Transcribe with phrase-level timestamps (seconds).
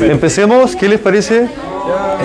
[0.00, 1.48] Empecemos, ¿qué les parece?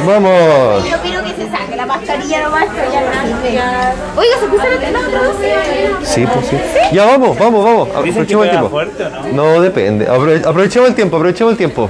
[0.05, 0.89] Vamos.
[0.89, 6.07] Yo quiero que se saque la mascarilla nomás, pero ya no Oiga, ¿se puso las
[6.09, 6.57] Sí, pues sí.
[6.91, 7.89] Ya vamos, vamos, vamos.
[7.89, 8.69] Aprovechemos el tiempo.
[8.69, 10.07] fuerte No depende.
[10.07, 11.89] Aprove- Aprovechemos el tiempo, aprovechemos el tiempo.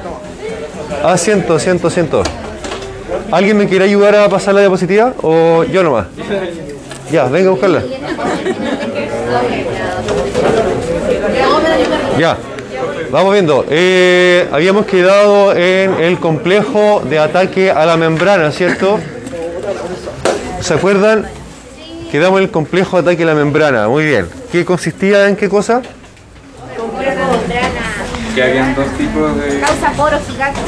[1.04, 2.24] Ah, siento, siento, siento.
[3.32, 6.06] ¿Alguien me quiere ayudar a pasar la diapositiva o yo nomás?
[7.12, 7.82] Ya, venga a buscarla.
[12.20, 12.38] Ya,
[13.14, 13.64] vamos viendo.
[13.70, 19.00] Eh, habíamos quedado en el complejo de ataque a la membrana, ¿cierto?
[20.60, 21.28] ¿Se acuerdan?
[22.12, 23.88] Quedamos en el complejo de ataque a la membrana.
[23.88, 24.28] Muy bien.
[24.52, 25.82] ¿Qué consistía en qué cosa?
[28.34, 29.60] Que habían dos tipos de.
[29.60, 30.64] Causa poros gigantes.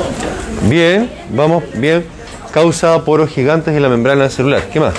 [0.69, 2.05] Bien, vamos, bien.
[2.53, 4.61] Causa poros gigantes en la membrana celular.
[4.71, 4.93] ¿Qué más?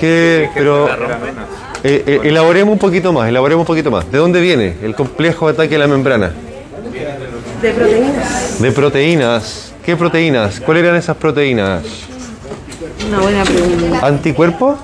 [0.00, 0.88] ¿Qué, pero
[1.84, 4.10] eh, eh, elaboremos un poquito más, elaboremos un poquito más.
[4.10, 6.32] ¿De dónde viene el complejo de ataque a la membrana?
[7.64, 8.60] De proteínas.
[8.60, 9.72] De proteínas.
[9.86, 10.60] ¿Qué proteínas?
[10.60, 11.82] ¿Cuáles eran esas proteínas?
[13.08, 14.06] Una buena pregunta.
[14.06, 14.76] ¿Anticuerpo?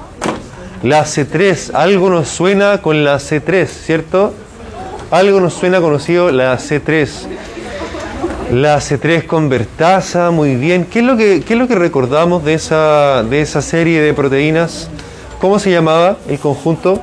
[0.82, 1.74] La C3.
[1.74, 4.32] Algo nos suena con la C3, ¿cierto?
[5.10, 7.06] Algo nos suena conocido la C3.
[8.50, 10.86] La C3 convertasa, muy bien.
[10.86, 14.14] ¿Qué es lo que, qué es lo que recordamos de esa, de esa serie de
[14.14, 14.88] proteínas?
[15.38, 17.02] ¿Cómo se llamaba el conjunto?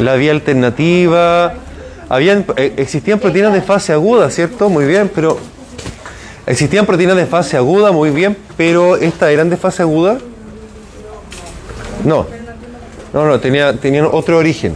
[0.00, 1.54] La vía alternativa.
[2.10, 4.68] Habían, eh, existían proteínas de fase aguda, ¿cierto?
[4.68, 5.38] Muy bien, pero
[6.44, 10.18] existían proteínas de fase aguda, muy bien, pero ¿estas eran de fase aguda?
[12.04, 12.26] No,
[13.12, 14.74] no, no, tenía, tenían otro origen,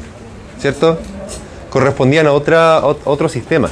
[0.61, 0.97] ¿cierto?
[1.71, 3.69] Correspondían a, otra, a otro sistema.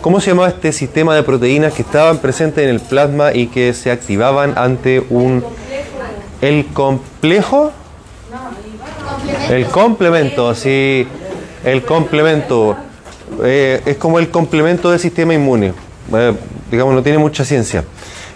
[0.00, 3.72] ¿Cómo se llamaba este sistema de proteínas que estaban presentes en el plasma y que
[3.72, 5.44] se activaban ante un...
[6.40, 7.70] el complejo?
[9.48, 11.06] El complemento, sí,
[11.64, 12.76] el complemento.
[13.42, 15.72] eh, es como el complemento del sistema inmune.
[16.14, 16.32] Eh,
[16.70, 17.84] digamos, no tiene mucha ciencia.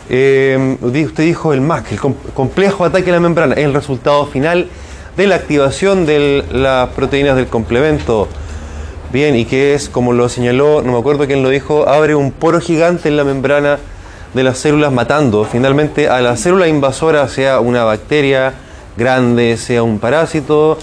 [0.09, 4.27] Eh, usted dijo el MAC, el com- complejo ataque a la membrana, es el resultado
[4.27, 4.69] final
[5.17, 8.29] de la activación de las proteínas del complemento.
[9.13, 12.31] Bien, y que es, como lo señaló, no me acuerdo quién lo dijo, abre un
[12.33, 13.79] poro gigante en la membrana
[14.35, 18.53] de las células matando finalmente a la célula invasora, sea una bacteria
[18.97, 20.79] grande, sea un parásito,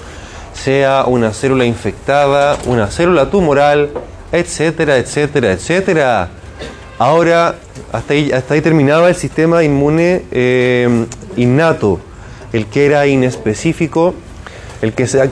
[0.55, 3.91] sea una célula infectada, una célula tumoral,
[4.31, 6.29] etcétera, etcétera, etcétera.
[6.97, 7.55] Ahora,
[7.91, 11.05] hasta ahí, terminaba el sistema inmune eh,
[11.35, 11.99] innato,
[12.53, 14.15] el que era inespecífico,
[14.81, 15.21] el que se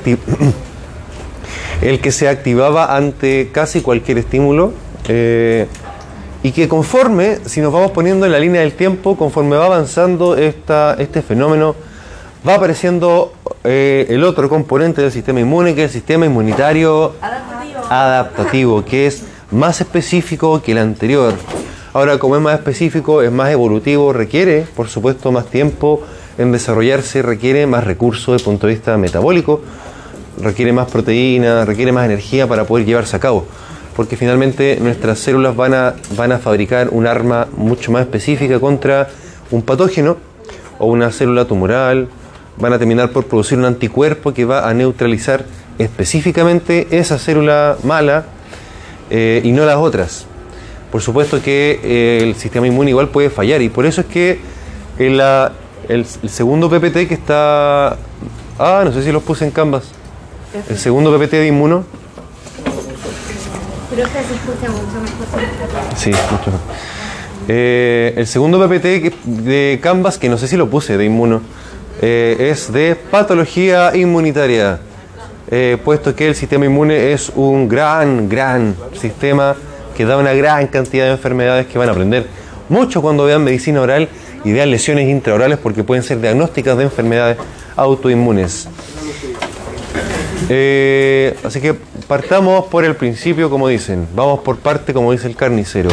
[1.82, 4.74] el que se activaba ante casi cualquier estímulo
[5.08, 5.68] eh,
[6.44, 10.36] y que conforme, si nos vamos poniendo en la línea del tiempo, conforme va avanzando
[10.36, 11.76] esta, este fenómeno,
[12.48, 13.34] va apareciendo
[13.64, 17.14] eh, el otro componente del sistema inmune, que es el sistema inmunitario
[17.90, 21.34] adaptativo, que es más específico que el anterior.
[21.94, 26.02] Ahora, como es más específico, es más evolutivo, requiere, por supuesto, más tiempo
[26.38, 29.62] en desarrollarse, requiere más recursos desde el punto de vista metabólico,
[30.42, 33.46] requiere más proteína, requiere más energía para poder llevarse a cabo.
[33.96, 39.10] Porque finalmente nuestras células van a, van a fabricar un arma mucho más específica contra
[39.52, 40.18] un patógeno
[40.80, 42.10] o una célula tumoral,
[42.58, 45.46] van a terminar por producir un anticuerpo que va a neutralizar
[45.80, 48.26] específicamente esa célula mala
[49.10, 50.26] eh, y no las otras.
[50.92, 54.40] Por supuesto que eh, el sistema inmune igual puede fallar y por eso es que
[55.00, 55.52] en la-
[55.90, 57.98] el, el segundo PPT que está...
[58.60, 59.84] Ah, no sé si los puse en Canvas.
[60.70, 61.84] El segundo PPT de inmuno.
[63.90, 65.98] Pero se escucha mucho mejor.
[65.98, 66.60] Sí, mucho mejor.
[67.48, 71.42] Eh, el segundo PPT de Canvas, que no sé si lo puse de inmuno,
[72.06, 74.78] eh, es de patología inmunitaria.
[75.50, 79.56] Eh, puesto que el sistema inmune es un gran, gran sistema
[79.96, 82.28] que da una gran cantidad de enfermedades que van a aprender
[82.68, 84.10] mucho cuando vean medicina oral
[84.44, 87.38] y vean lesiones intraorales porque pueden ser diagnósticas de enfermedades
[87.78, 88.68] autoinmunes.
[90.50, 91.74] Eh, así que
[92.06, 94.10] partamos por el principio, como dicen.
[94.14, 95.90] Vamos por parte, como dice el carnicero.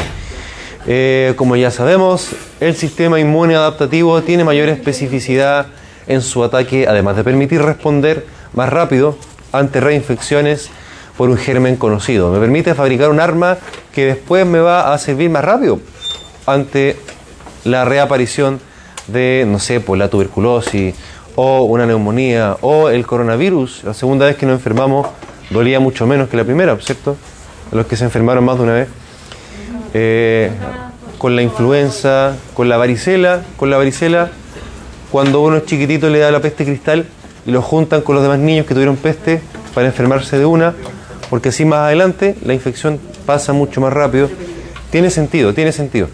[1.36, 5.68] Como ya sabemos, el sistema inmune adaptativo tiene mayor especificidad
[6.10, 9.16] en su ataque, además de permitir responder más rápido
[9.52, 10.68] ante reinfecciones
[11.16, 12.32] por un germen conocido.
[12.32, 13.58] Me permite fabricar un arma
[13.94, 15.78] que después me va a servir más rápido
[16.46, 16.96] ante
[17.64, 18.58] la reaparición
[19.06, 20.96] de, no sé, pues la tuberculosis
[21.36, 23.84] o una neumonía o el coronavirus.
[23.84, 25.06] La segunda vez que nos enfermamos
[25.50, 27.16] dolía mucho menos que la primera, ¿cierto?
[27.70, 28.88] Los que se enfermaron más de una vez.
[29.94, 30.50] Eh,
[31.18, 34.30] con la influenza, con la varicela, con la varicela,
[35.10, 37.06] cuando uno es chiquitito le da la peste cristal
[37.46, 39.40] y lo juntan con los demás niños que tuvieron peste
[39.74, 40.74] para enfermarse de una,
[41.28, 44.28] porque así más adelante la infección pasa mucho más rápido
[44.90, 46.08] Tiene sentido, tiene sentido.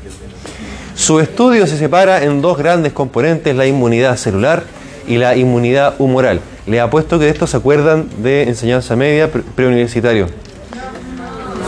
[0.94, 4.64] Su estudio se separa en dos grandes componentes, la inmunidad celular
[5.08, 6.40] y la inmunidad humoral.
[6.66, 10.26] Les apuesto que de esto se acuerdan de enseñanza media pre- preuniversitario.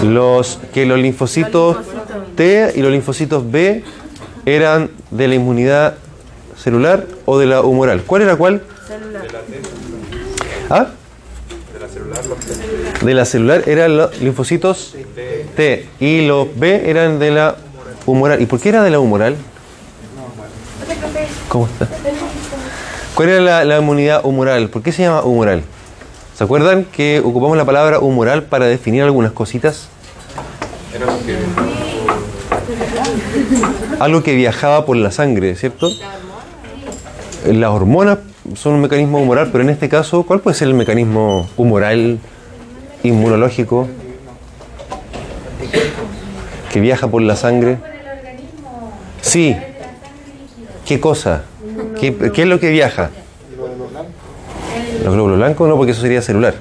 [0.02, 1.78] Los, que los linfocitos
[2.36, 3.82] T y los linfocitos B
[4.46, 5.94] eran de la inmunidad
[6.68, 8.02] celular o de la humoral.
[8.02, 8.62] ¿Cuál era cuál?
[10.68, 10.88] ¿Ah?
[13.02, 14.94] De la celular eran los linfocitos
[15.56, 17.56] T y los B eran de la
[18.04, 18.42] humoral.
[18.42, 19.36] ¿Y por qué era de la humoral?
[21.48, 21.88] ¿Cómo está?
[23.14, 24.68] ¿Cuál era la, la inmunidad humoral?
[24.68, 25.62] ¿Por qué se llama humoral?
[26.36, 29.88] ¿Se acuerdan que ocupamos la palabra humoral para definir algunas cositas?
[30.94, 31.38] Era porque
[34.00, 35.88] Algo que viajaba por la sangre, ¿cierto?
[37.46, 38.18] Las hormonas
[38.54, 42.18] son un mecanismo humoral, pero en este caso, ¿cuál puede ser el mecanismo humoral
[43.02, 43.88] inmunológico
[46.72, 47.78] que viaja por la sangre?
[49.20, 49.56] Sí.
[50.86, 51.44] ¿Qué cosa?
[52.00, 53.10] ¿Qué, qué es lo que viaja?
[55.04, 55.68] ¿Los glóbulos blancos?
[55.68, 56.54] No, porque eso sería celular.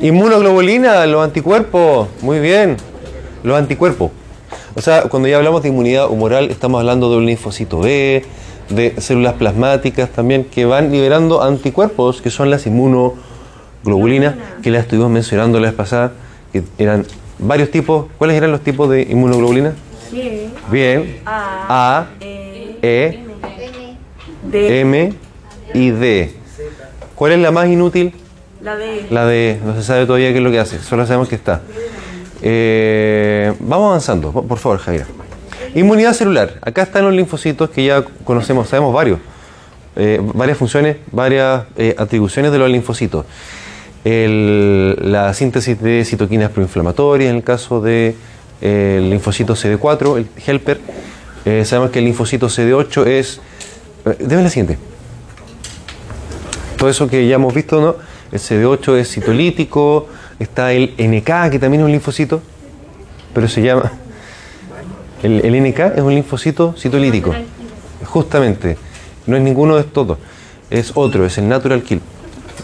[0.00, 2.08] Inmunoglobulina, los anticuerpos.
[2.20, 2.76] Muy bien.
[3.42, 4.10] Los anticuerpos.
[4.76, 8.24] O sea, cuando ya hablamos de inmunidad humoral, estamos hablando de un linfocito B,
[8.68, 15.10] de células plasmáticas también, que van liberando anticuerpos, que son las inmunoglobulinas, que las estuvimos
[15.10, 16.12] mencionando la vez pasada,
[16.52, 17.06] que eran
[17.38, 18.06] varios tipos.
[18.18, 19.74] ¿Cuáles eran los tipos de inmunoglobulina?
[20.70, 21.20] Bien.
[21.26, 23.24] A, E,
[24.50, 25.12] D, M
[25.74, 26.34] y D.
[27.14, 28.14] ¿Cuál es la más inútil?
[28.60, 29.06] la D.
[29.10, 31.60] La de, no se sabe todavía qué es lo que hace, solo sabemos que está.
[32.40, 35.23] Eh, vamos avanzando, por por favor, Javier.
[35.74, 36.54] Inmunidad celular.
[36.62, 39.18] Acá están los linfocitos que ya conocemos, sabemos varios.
[39.96, 43.26] Eh, varias funciones, varias eh, atribuciones de los linfocitos.
[44.04, 48.14] La síntesis de citoquinas proinflamatorias, en el caso del
[48.60, 50.80] de, el linfocito CD4, el helper.
[51.44, 53.40] Eh, sabemos que el linfocito CD8 es...
[54.06, 54.78] Eh, deme la siguiente
[56.84, 57.96] todo eso que ya hemos visto, ¿no?
[58.30, 60.06] El CD8 es citolítico,
[60.38, 62.42] está el NK, que también es un linfocito,
[63.32, 63.90] pero se llama...
[65.22, 67.34] El, NK es un linfocito citolítico,
[68.04, 68.76] justamente.
[69.26, 70.18] No es ninguno de estos dos,
[70.70, 72.00] es otro, es el Natural Kill,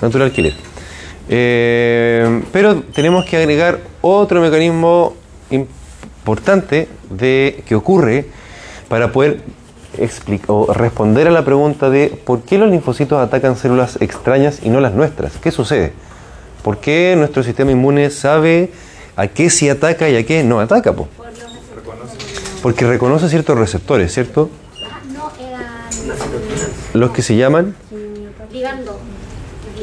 [0.02, 0.54] Natural Killer.
[1.28, 5.14] Eh, pero tenemos que agregar otro mecanismo
[5.50, 8.26] importante de que ocurre
[8.88, 9.40] para poder
[10.46, 14.80] o responder a la pregunta de por qué los linfocitos atacan células extrañas y no
[14.80, 15.36] las nuestras.
[15.38, 15.92] ¿Qué sucede?
[16.62, 18.70] ¿Por qué nuestro sistema inmune sabe
[19.16, 20.94] a qué sí ataca y a qué no ataca?
[22.62, 24.50] Porque reconoce ciertos receptores, ¿cierto?
[25.12, 25.62] No, eran
[26.92, 27.74] Los que se llaman
[28.52, 28.98] ligando.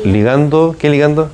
[0.03, 1.29] ligando, ¿qué ligando?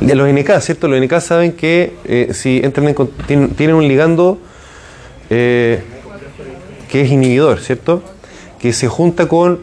[0.00, 0.88] De los NK, ¿cierto?
[0.88, 4.38] Los NK saben que eh, si entran en, tienen un ligando
[5.28, 5.82] eh,
[6.88, 8.02] que es inhibidor, ¿cierto?
[8.58, 9.58] Que se junta con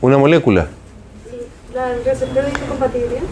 [0.00, 0.68] una molécula.
[1.74, 3.22] ¿La receptor de histocompatibilidad?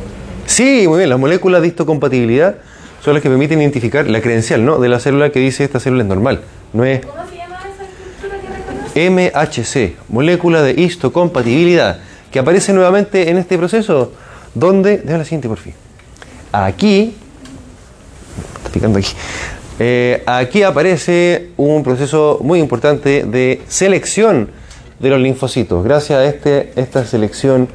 [0.46, 2.56] Sí, muy bien, las moléculas de histocompatibilidad
[3.02, 4.79] son las que permiten identificar la credencial, ¿no?
[4.79, 6.43] De la célula que dice esta célula es normal.
[6.73, 8.38] No es ¿Cómo se llama esa estructura
[8.94, 9.11] que?
[9.11, 12.00] MHC, molécula de histocompatibilidad,
[12.31, 14.12] que aparece nuevamente en este proceso,
[14.55, 15.75] donde, déjame la siguiente por fin.
[16.52, 17.14] Aquí,
[18.58, 19.12] está picando aquí,
[19.82, 24.50] Eh, aquí aparece un proceso muy importante de selección
[24.99, 25.83] de los linfocitos.
[25.83, 27.66] Gracias a este, esta selección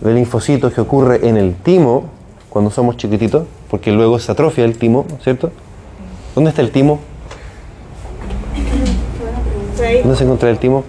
[0.00, 2.10] de linfocitos que ocurre en el timo,
[2.48, 5.52] cuando somos chiquititos, porque luego se atrofia el timo, ¿cierto?
[6.34, 7.00] ¿Dónde está el timo?
[10.02, 10.84] ¿Dónde se encuentra el timo?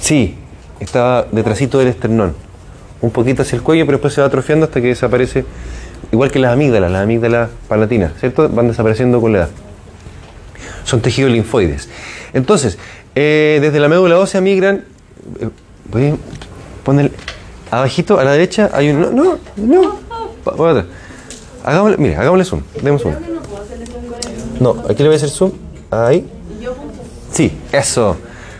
[0.00, 0.36] Sí,
[0.80, 2.34] está detrásito del esternón.
[3.00, 5.44] Un poquito hacia el cuello, pero después se va atrofiando hasta que desaparece.
[6.12, 8.48] Igual que las amígdalas, las amígdalas palatinas, ¿cierto?
[8.48, 9.48] Van desapareciendo con la edad.
[10.84, 11.88] Son tejidos linfoides.
[12.32, 12.78] Entonces,
[13.14, 14.84] eh, desde la médula ósea migran.
[15.40, 15.48] eh,
[15.90, 16.14] voy a
[16.84, 17.10] poner
[17.70, 19.00] abajito a la derecha hay un.
[19.00, 20.00] No, no, no.
[20.56, 20.86] Voy atrás.
[21.64, 22.62] Hagámosle, mire, hagámosle zoom.
[22.82, 23.14] Demos zoom.
[24.60, 25.52] No, aquí le voy a hacer zoom.
[25.90, 26.26] Ahí.
[27.32, 28.16] Sí, eso.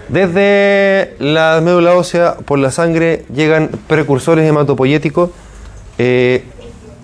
[0.08, 5.30] Desde la médula ósea por la sangre llegan precursores hematopoyéticos
[5.98, 6.44] eh,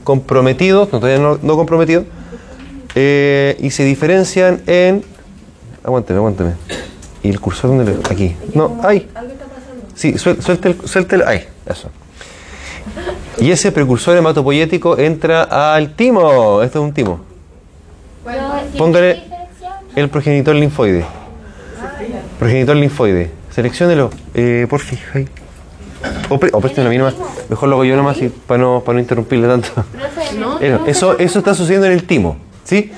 [0.04, 2.04] comprometidos, no, todavía no, no comprometidos,
[2.94, 5.04] eh, y se diferencian en...
[5.84, 6.52] Aguánteme, aguánteme.
[7.22, 7.98] ¿Y el cursor dónde le...?
[8.10, 8.34] Aquí.
[8.54, 9.08] No, ahí.
[9.94, 11.90] Sí, suel- suelte el, suelte el- Ahí, eso.
[13.38, 15.42] Y ese precursor hematopoyético entra
[15.74, 16.62] al timo.
[16.62, 17.20] Esto es un timo.
[18.78, 19.22] Póngale
[19.94, 21.04] el progenitor linfoide.
[22.38, 23.30] Progenitor linfoide.
[23.50, 24.98] Selecciónelo, eh, por fin.
[25.14, 25.28] ahí.
[26.28, 27.14] O, pre- o préstame a mí nomás.
[27.48, 29.68] Mejor lo hago yo nomás y para no, para no interrumpirle tanto.
[30.60, 32.36] Eso, eso, eso está sucediendo en el timo.
[32.64, 32.90] ¿Sí?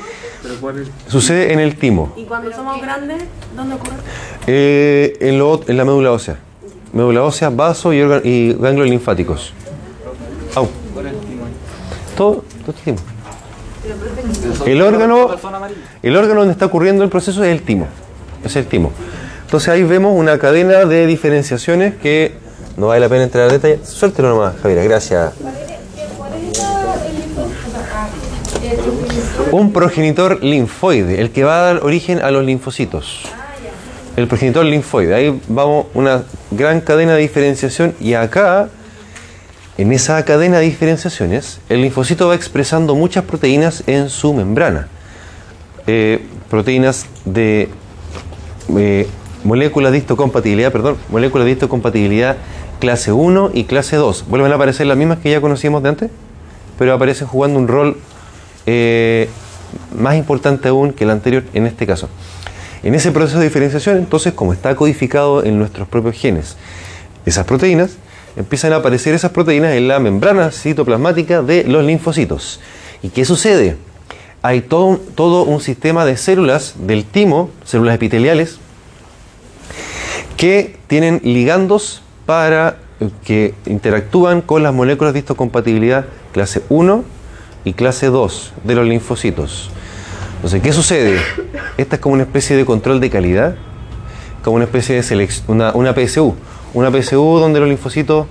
[1.08, 2.12] Sucede en el timo.
[2.16, 3.22] Y cuando somos grandes,
[3.56, 3.92] ¿dónde ocurre?
[4.46, 6.38] Eh, en, lo, en la médula ósea.
[6.92, 9.52] Médula ósea, vaso y, órgano- y ganglios linfáticos.
[10.54, 10.68] Au.
[12.16, 12.98] Todo, todo este timo.
[14.66, 15.30] El órgano,
[16.02, 17.86] el órgano donde está ocurriendo el proceso es el timo.
[18.44, 18.92] Es el timo.
[19.44, 22.34] Entonces ahí vemos una cadena de diferenciaciones que
[22.76, 23.80] no vale la pena entrar en detalle.
[23.84, 25.32] Suéltelo nomás, Javiera, gracias.
[29.50, 33.22] Un progenitor linfoide, el que va a dar origen a los linfocitos.
[34.16, 35.14] El progenitor linfoide.
[35.14, 38.68] Ahí vamos, una gran cadena de diferenciación y acá,
[39.78, 44.88] en esa cadena de diferenciaciones, el linfocito va expresando muchas proteínas en su membrana.
[45.86, 46.20] Eh,
[46.50, 47.68] proteínas de
[48.76, 49.06] eh,
[49.44, 52.36] moléculas de histocompatibilidad, perdón, moléculas de histocompatibilidad
[52.80, 54.24] clase 1 y clase 2.
[54.28, 56.10] Vuelven a aparecer las mismas que ya conocíamos de antes,
[56.76, 57.98] pero aparecen jugando un rol
[58.66, 59.28] eh,
[59.96, 62.08] más importante aún que el anterior en este caso.
[62.82, 66.56] En ese proceso de diferenciación, entonces, como está codificado en nuestros propios genes,
[67.26, 67.96] esas proteínas,
[68.38, 72.60] empiezan a aparecer esas proteínas en la membrana citoplasmática de los linfocitos.
[73.02, 73.76] ¿Y qué sucede?
[74.42, 78.58] Hay todo, todo un sistema de células del timo, células epiteliales,
[80.36, 87.04] que tienen ligandos para eh, que interactúan con las moléculas de histocompatibilidad clase 1
[87.64, 89.70] y clase 2 de los linfocitos.
[90.36, 91.18] Entonces, ¿qué sucede?
[91.76, 93.56] Esta es como una especie de control de calidad,
[94.44, 96.36] como una especie de selección, una, una PSU.
[96.74, 98.26] Una PSU donde los linfocitos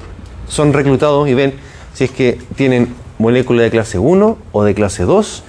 [0.48, 1.54] son reclutados y ven
[1.94, 5.44] si es que tienen molécula de clase 1 o de clase 2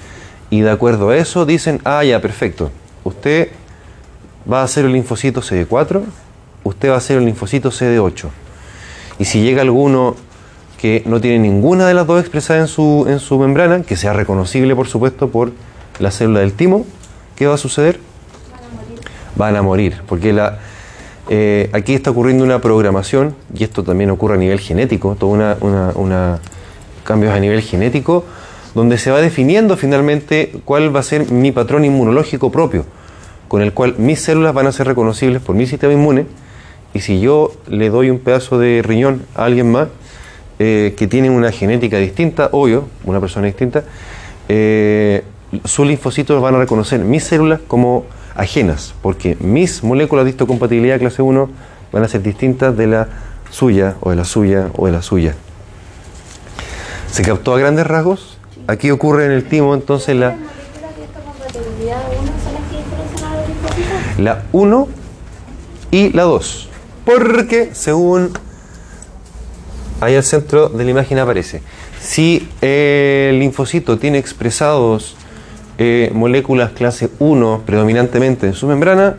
[0.50, 2.71] y de acuerdo a eso dicen, ah, ya, perfecto,
[3.04, 3.50] usted
[4.50, 6.02] va a ser el linfocito CD4,
[6.64, 8.28] usted va a ser el linfocito CD8.
[9.18, 10.16] Y si llega alguno
[10.78, 14.12] que no tiene ninguna de las dos expresadas en su, en su membrana, que sea
[14.14, 15.52] reconocible, por supuesto, por
[15.99, 16.87] la célula del timo,
[17.37, 18.00] ¿qué va a suceder?
[19.37, 20.61] Van a morir, porque la,
[21.28, 26.38] eh, aquí está ocurriendo una programación, y esto también ocurre a nivel genético, todo una,
[27.04, 28.25] cambios a nivel genético,
[28.75, 32.85] donde se va definiendo finalmente cuál va a ser mi patrón inmunológico propio,
[33.49, 36.26] con el cual mis células van a ser reconocibles por mi sistema inmune,
[36.94, 39.88] y si yo le doy un pedazo de riñón a alguien más
[40.58, 43.85] eh, que tiene una genética distinta, obvio, una persona distinta,
[44.49, 45.23] eh,
[45.64, 48.04] sus linfocitos van a reconocer mis células como
[48.38, 51.50] ajenas, porque mis moléculas de histocompatibilidad clase 1
[51.92, 53.09] van a ser distintas de la
[53.50, 55.35] suya, o de la suya, o de la suya.
[57.11, 58.38] ¿Se captó a grandes rasgos?
[58.66, 60.37] Aquí ocurre en el timo entonces la,
[64.18, 64.88] la 1
[65.90, 66.68] y la 2.
[67.04, 68.30] Porque según
[70.00, 71.62] ahí al centro de la imagen aparece,
[72.00, 75.16] si el linfocito tiene expresados
[75.78, 79.16] eh, moléculas clase 1 predominantemente en su membrana,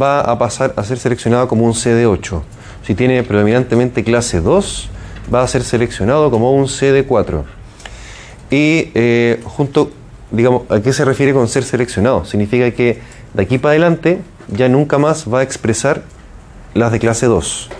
[0.00, 2.42] va a pasar a ser seleccionado como un CD8.
[2.86, 4.90] Si tiene predominantemente clase 2,
[5.32, 7.42] va a ser seleccionado como un CD4.
[8.50, 9.90] Y eh, junto,
[10.30, 12.24] digamos, ¿a qué se refiere con ser seleccionado?
[12.24, 13.00] Significa que
[13.34, 16.02] de aquí para adelante ya nunca más va a expresar
[16.74, 17.70] las de clase 2.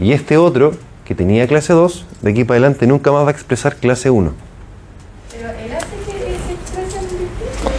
[0.00, 0.74] Y este otro,
[1.04, 4.32] que tenía clase 2, de aquí para adelante nunca más va a expresar clase 1.
[5.32, 7.72] Pero él hace que se expresen distintos.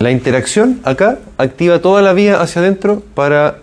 [0.00, 3.58] La interacción acá activa toda la vía hacia adentro para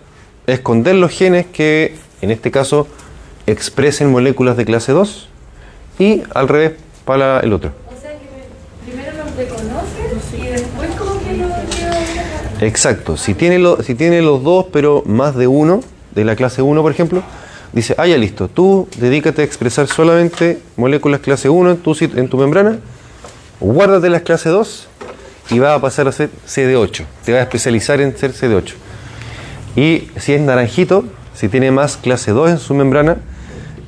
[0.46, 2.86] esconder los genes que, en este caso,
[3.46, 5.28] expresen moléculas de clase 2
[5.98, 6.72] y al revés
[7.06, 7.70] para el otro.
[7.88, 13.16] O sea que primero los reconoce y después como que los Exacto.
[13.16, 15.80] Si tiene, lo- si tiene los dos, pero más de uno,
[16.14, 17.22] de la clase 1, por ejemplo,
[17.72, 22.28] dice, ah, ya listo, tú dedícate a expresar solamente moléculas clase 1 en tu, en
[22.28, 22.78] tu membrana,
[23.60, 24.88] guárdate las clase 2
[25.50, 27.04] y va a pasar a ser CD8.
[27.24, 28.74] Te va a especializar en ser CD8.
[29.76, 33.18] Y si es naranjito, si tiene más clase 2 en su membrana,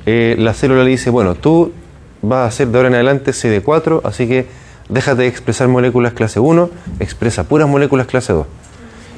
[0.05, 1.73] eh, la célula le dice, bueno, tú
[2.21, 4.47] vas a ser de ahora en adelante CD4, así que
[4.87, 8.45] déjate de expresar moléculas clase 1, expresa puras moléculas clase 2.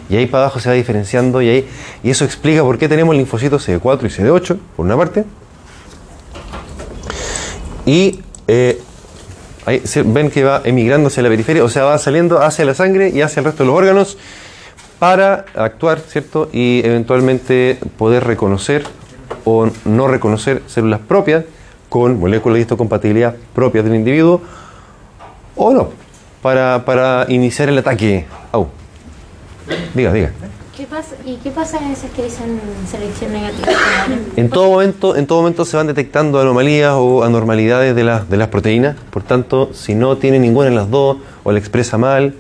[0.10, 1.68] Y ahí para abajo se va diferenciando y, ahí,
[2.04, 5.26] y eso explica por qué tenemos linfocitos CD4 y CD8, por una parte.
[7.86, 8.82] Y eh,
[9.66, 13.10] ahí ven que va emigrando hacia la periferia, o sea, va saliendo hacia la sangre
[13.10, 14.18] y hacia el resto de los órganos
[15.00, 16.50] para actuar, ¿cierto?
[16.52, 18.84] Y eventualmente poder reconocer
[19.46, 21.46] o no reconocer células propias
[21.90, 24.42] con moléculas de histocompatibilidad propias del individuo
[25.56, 25.90] o no,
[26.42, 28.26] para, para iniciar el ataque.
[29.94, 30.32] Diga, diga.
[30.92, 33.72] ¿Qué pasa, ¿Y qué pasa en esas que dicen selección negativa?
[34.36, 38.36] En todo momento, en todo momento se van detectando anomalías o anormalidades de, las de
[38.36, 38.98] las proteínas.
[39.10, 42.34] Por tanto, si no tiene ninguna de las dos o la expresa mal,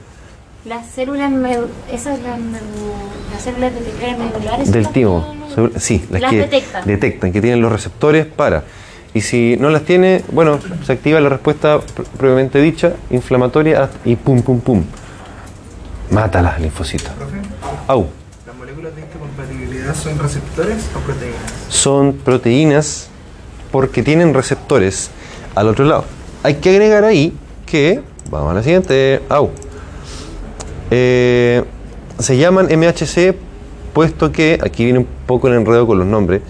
[0.66, 3.72] Las células, medu- esas las, medu- las células
[4.20, 4.70] medulares.
[4.70, 5.26] del timo,
[5.78, 6.86] sí, las, Las que detectan.
[6.86, 8.66] detectan, que tienen los receptores para.
[9.14, 14.18] Y si no las tiene, bueno, se activa la respuesta pr- previamente dicha, inflamatoria, y
[14.18, 14.84] pum, pum, pum.
[16.10, 17.12] Mata las linfocitos.
[17.88, 18.08] Au.
[19.86, 21.52] ¿Las moléculas de histocompatibilidad son receptores o proteínas?
[21.70, 23.08] son proteínas
[23.72, 25.10] porque tienen receptores
[25.56, 26.06] al otro lado.
[26.44, 27.34] Hay que agregar ahí
[27.66, 29.50] que, vamos a la siguiente, au.
[30.92, 31.64] Eh,
[32.20, 33.36] se llaman MHC
[33.94, 36.42] puesto que, aquí viene un poco el enredo con los nombres,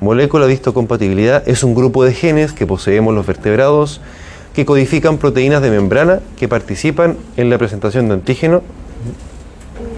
[0.00, 4.00] molécula de histocompatibilidad es un grupo de genes que poseemos los vertebrados
[4.54, 8.62] que codifican proteínas de membrana que participan en la presentación de antígeno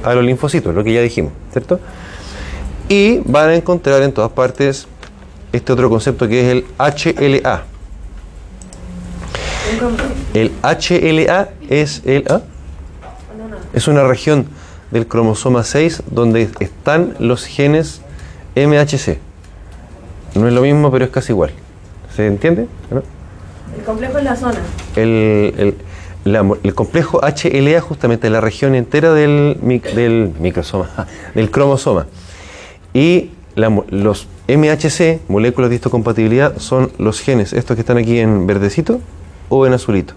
[0.02, 1.80] a los linfocitos, lo que ya dijimos, ¿cierto?
[2.88, 4.86] Y van a encontrar en todas partes
[5.52, 7.62] este otro concepto que es el HLA.
[10.34, 12.42] El HLA es el ¿ah?
[13.72, 14.46] es una región
[14.90, 18.02] del cromosoma 6 donde están los genes
[18.54, 19.18] MHC.
[20.34, 21.50] No es lo mismo, pero es casi igual.
[22.14, 22.66] ¿Se entiende?
[22.90, 23.02] ¿No?
[23.76, 24.58] El complejo es la zona.
[24.96, 25.76] el, el-
[26.24, 29.58] la el complejo HLA justamente la región entera del,
[29.94, 30.88] del microsoma,
[31.34, 32.06] del cromosoma.
[32.94, 38.46] Y la los MHC, moléculas de histocompatibilidad, son los genes, estos que están aquí en
[38.46, 39.00] verdecito
[39.48, 40.14] o en azulito.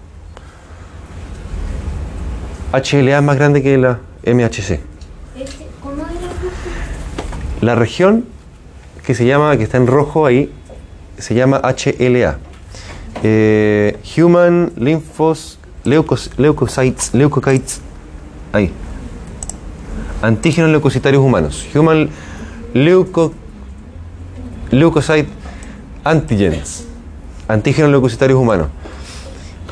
[2.72, 4.58] HLA es más grande que la MHC.
[5.36, 5.66] Este.
[7.60, 8.24] La región
[9.04, 10.52] que se llama, que está en rojo ahí,
[11.18, 12.38] se llama HLA.
[13.22, 17.80] Eh, Human Lymphos Leucos- Leukocytes, Leukocytes,
[18.52, 18.70] ahí.
[20.20, 21.66] Antígenos leucocitarios humanos.
[21.74, 22.10] Human
[22.74, 23.32] Leuco,
[24.70, 25.28] Leukocyte
[26.04, 26.86] Antigens.
[27.48, 28.68] Antígenos leucocitarios humanos.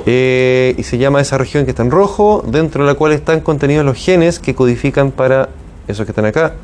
[0.07, 3.41] Eh, y se llama esa región que está en rojo, dentro de la cual están
[3.41, 5.49] contenidos los genes que codifican para
[5.87, 6.55] esos que están acá,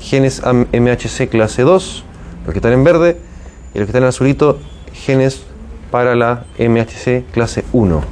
[0.00, 2.04] genes MHC clase 2,
[2.44, 3.16] los que están en verde,
[3.74, 4.58] y los que están en azulito,
[4.92, 5.42] genes
[5.90, 8.02] para la MHC clase 1,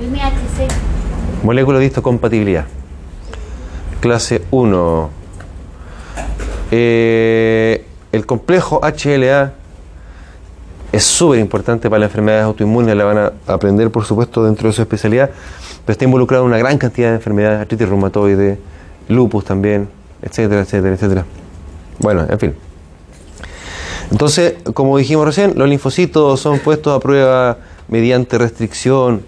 [0.00, 1.44] MHC.
[1.44, 2.66] molécula de histocompatibilidad.
[4.00, 5.23] Clase 1.
[6.76, 9.52] Eh, el complejo HLA
[10.90, 14.72] es súper importante para las enfermedades autoinmunes, la van a aprender por supuesto dentro de
[14.72, 15.30] su especialidad,
[15.84, 18.58] pero está involucrado en una gran cantidad de enfermedades, artritis reumatoide,
[19.08, 19.88] lupus también,
[20.20, 21.24] etcétera, etcétera, etcétera.
[22.00, 22.54] Bueno, en fin.
[24.10, 29.22] Entonces, como dijimos recién, los linfocitos son puestos a prueba mediante restricción,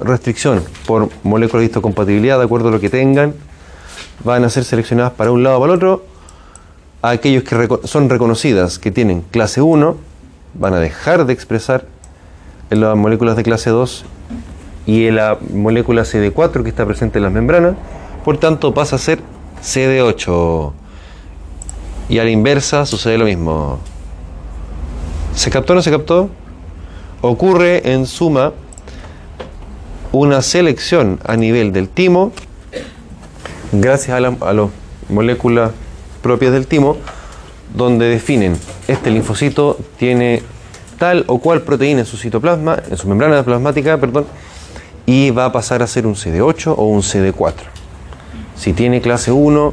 [0.00, 3.34] restricción por moléculas de histocompatibilidad, de acuerdo a lo que tengan,
[4.24, 6.07] van a ser seleccionadas para un lado o para el otro.
[7.02, 9.96] Aquellos que son reconocidas que tienen clase 1
[10.54, 11.84] van a dejar de expresar
[12.70, 14.04] en las moléculas de clase 2
[14.86, 17.74] y en la molécula CD4 que está presente en las membranas,
[18.24, 19.20] por tanto pasa a ser
[19.62, 20.72] CD8.
[22.08, 23.78] Y a la inversa sucede lo mismo.
[25.34, 26.30] ¿Se captó o no se captó?
[27.20, 28.52] Ocurre en suma
[30.10, 32.32] una selección a nivel del timo,
[33.72, 34.68] gracias a, la- a las
[35.10, 35.70] moléculas
[36.28, 36.98] propias del timo,
[37.74, 38.54] donde definen
[38.86, 40.42] este linfocito tiene
[40.98, 44.26] tal o cual proteína en su citoplasma, en su membrana plasmática, perdón,
[45.06, 47.54] y va a pasar a ser un CD8 o un CD4.
[48.56, 49.72] Si tiene clase 1,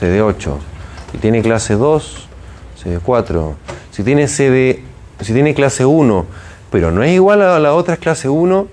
[0.00, 0.52] CD8.
[1.12, 2.28] Si tiene clase 2,
[2.82, 3.54] CD4.
[3.90, 4.82] Si tiene CD,
[5.20, 6.24] si tiene clase 1,
[6.70, 8.66] pero no es igual a la otra clase 1,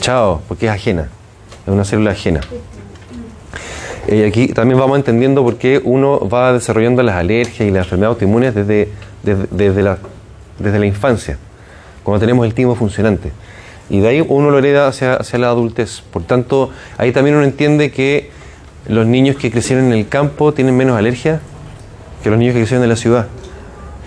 [0.00, 1.08] chao, porque es ajena.
[1.66, 2.40] Es una célula ajena.
[4.10, 8.16] Y aquí también vamos entendiendo por qué uno va desarrollando las alergias y las enfermedades
[8.16, 8.88] autoinmunes desde,
[9.22, 9.98] desde, desde la,
[10.58, 11.38] desde la infancia,
[12.02, 13.30] cuando tenemos el timo funcionante.
[13.88, 16.02] Y de ahí uno lo hereda hacia, hacia la adultez.
[16.12, 18.30] Por tanto, ahí también uno entiende que
[18.88, 21.40] los niños que crecieron en el campo tienen menos alergia
[22.22, 23.28] que los niños que crecieron en la ciudad.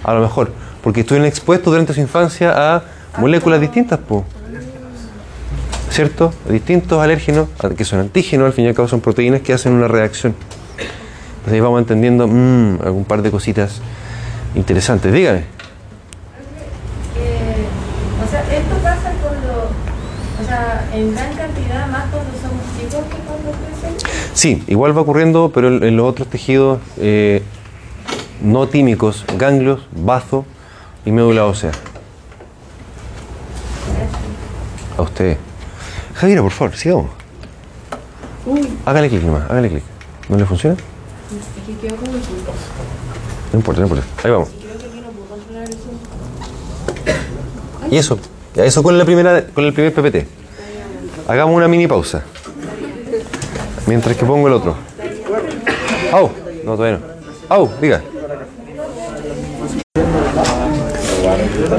[0.03, 0.51] A lo mejor.
[0.83, 2.83] Porque estuvieron expuestos durante su infancia a
[3.19, 4.25] moléculas distintas, po.
[5.93, 6.33] ¿Cierto?
[6.49, 9.87] Distintos alérgenos, que son antígenos, al fin y al cabo son proteínas que hacen una
[9.87, 10.33] reacción.
[11.35, 13.79] Entonces ahí vamos entendiendo mm, algún par de cositas
[14.55, 15.13] interesantes.
[15.13, 15.39] Dígame.
[15.39, 15.43] Eh,
[18.25, 19.69] o sea, esto pasa cuando,
[20.41, 24.03] o sea, en gran cantidad más cuando somos chicos que cuando crecemos.
[24.33, 27.43] Sí, igual va ocurriendo, pero en, en los otros tejidos eh,
[28.41, 30.43] no tímicos, ganglios, bazo
[31.05, 31.71] y médula ósea.
[34.97, 35.37] A usted.
[36.15, 37.09] Javiera, por favor, sigamos.
[38.85, 39.83] Hágale clic nomás, hágale clic.
[40.29, 40.75] ¿No le funciona?
[43.51, 44.05] No importa, no importa.
[44.23, 44.49] Ahí vamos.
[47.89, 48.17] Y eso,
[48.55, 50.27] ya eso con la primera, con el primer PPT.
[51.27, 52.23] Hagamos una mini pausa.
[53.85, 54.75] Mientras que pongo el otro.
[56.11, 56.29] Au,
[56.63, 57.55] no todavía no.
[57.55, 58.01] Au, diga.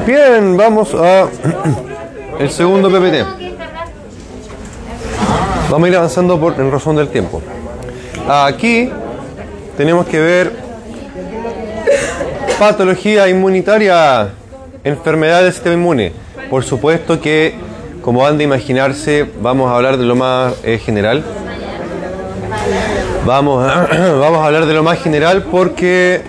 [0.05, 1.27] Bien, vamos a
[2.39, 3.44] el segundo PPT.
[5.69, 7.41] Vamos a ir avanzando por, en razón del tiempo.
[8.29, 8.89] Aquí
[9.75, 10.51] tenemos que ver
[12.59, 14.29] patología inmunitaria,
[14.83, 16.13] enfermedad del sistema inmune.
[16.49, 17.55] Por supuesto que,
[18.01, 21.23] como han de imaginarse, vamos a hablar de lo más eh, general.
[23.25, 23.65] Vamos,
[24.19, 26.21] vamos a hablar de lo más general porque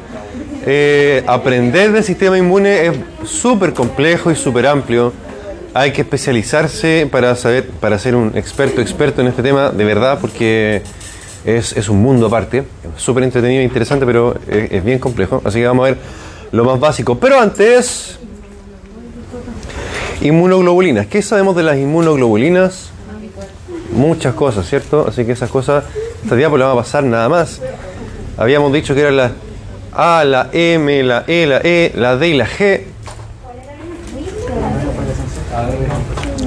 [0.65, 2.93] eh, aprender del sistema inmune es
[3.25, 5.13] súper complejo y súper amplio.
[5.77, 10.17] Hay que especializarse para saber, para ser un experto experto en este tema de verdad,
[10.23, 10.81] porque
[11.45, 12.65] es, es un mundo aparte,
[12.97, 15.43] súper entretenido e interesante, pero es, bien complejo.
[15.45, 15.99] Así que vamos a ver
[16.51, 17.19] lo más básico.
[17.19, 18.19] Pero antes,
[20.23, 21.09] inmunoglobulinas.
[21.09, 22.89] ¿Qué sabemos de las inmunoglobulinas?
[23.93, 25.05] Muchas cosas, ¿cierto?
[25.07, 25.85] Así que esas cosas,
[26.23, 27.61] esta diapo la va a pasar nada más.
[28.39, 29.33] Habíamos dicho que eran la
[29.93, 32.81] A, la M, la E, la E, la D y la G.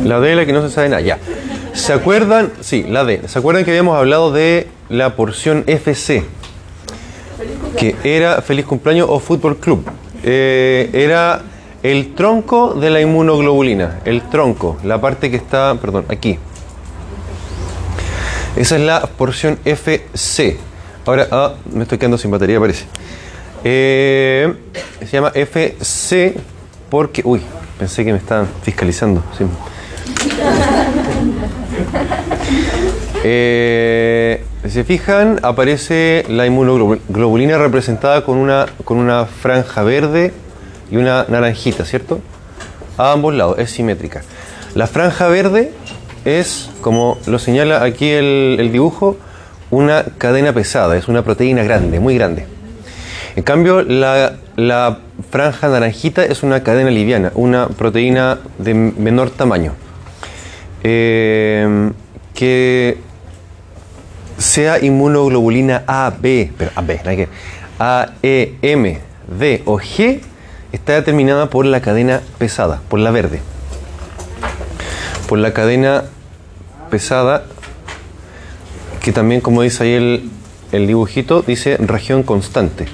[0.03, 1.17] La D, la que no se sabe nada, ya.
[1.73, 2.51] ¿Se acuerdan?
[2.61, 3.21] Sí, la D.
[3.27, 6.23] ¿Se acuerdan que habíamos hablado de la porción FC?
[7.77, 9.83] Que era Feliz Cumpleaños o Fútbol Club.
[10.23, 11.41] Eh, era
[11.81, 13.99] el tronco de la inmunoglobulina.
[14.05, 16.37] El tronco, la parte que está, perdón, aquí.
[18.55, 20.57] Esa es la porción FC.
[21.05, 22.85] Ahora, ah, me estoy quedando sin batería, parece.
[23.63, 24.53] Eh,
[24.99, 26.35] se llama FC
[26.89, 27.21] porque.
[27.25, 27.41] Uy,
[27.79, 29.23] pensé que me estaban fiscalizando.
[29.37, 29.45] sí.
[33.21, 40.31] Eh, si se fijan, aparece la inmunoglobulina representada con una, con una franja verde
[40.89, 42.21] y una naranjita, ¿cierto?
[42.97, 44.21] A ambos lados, es simétrica.
[44.73, 45.73] La franja verde
[46.23, 49.17] es, como lo señala aquí el, el dibujo,
[49.69, 52.47] una cadena pesada, es una proteína grande, muy grande.
[53.35, 54.97] En cambio, la,
[55.29, 59.73] franja naranjita es una cadena liviana, una proteína de menor tamaño.
[60.83, 61.91] Eh,
[62.33, 62.97] que
[64.37, 67.27] sea inmunoglobulina A, B, A, B,
[67.77, 70.21] A, E, M, D o G,
[70.71, 73.41] está determinada por la cadena pesada, por la verde.
[75.27, 76.05] Por la cadena
[76.89, 77.43] pesada,
[79.01, 80.31] que también, como dice ahí
[80.71, 82.87] el dibujito, dice región constante.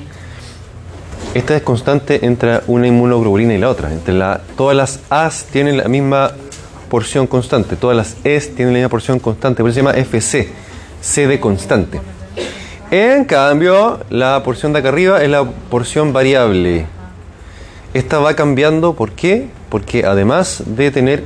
[1.35, 3.91] Esta es constante entre una inmunoglobulina y la otra.
[3.91, 6.31] Entre la, todas las A's tienen la misma
[6.89, 10.47] porción constante, todas las E's tienen la misma porción constante, por eso se llama FC,
[11.01, 11.99] C de constante.
[12.89, 16.85] En cambio, la porción de acá arriba es la porción variable.
[17.93, 19.49] Esta va cambiando, ¿por qué?
[19.67, 21.25] Porque además de tener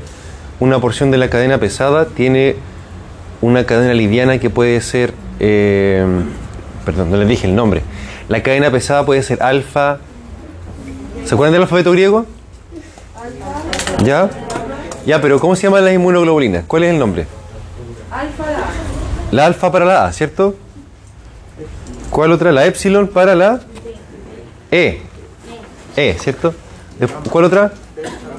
[0.60, 2.56] una porción de la cadena pesada, tiene
[3.42, 6.04] una cadena liviana que puede ser, eh,
[6.84, 7.84] perdón, no les dije el nombre.
[8.30, 9.98] La cadena pesada puede ser alfa.
[11.26, 12.26] ¿Se acuerdan del alfabeto griego?
[14.04, 14.30] ¿Ya?
[15.06, 16.64] Ya, pero ¿cómo se llaman las inmunoglobulinas?
[16.68, 17.26] ¿Cuál es el nombre?
[19.32, 20.56] La alfa para la A, ¿cierto?
[22.12, 22.52] ¿Cuál otra?
[22.52, 23.62] La epsilon para la
[24.72, 25.02] E.
[25.96, 26.54] E, ¿cierto?
[27.32, 27.74] ¿Cuál otra?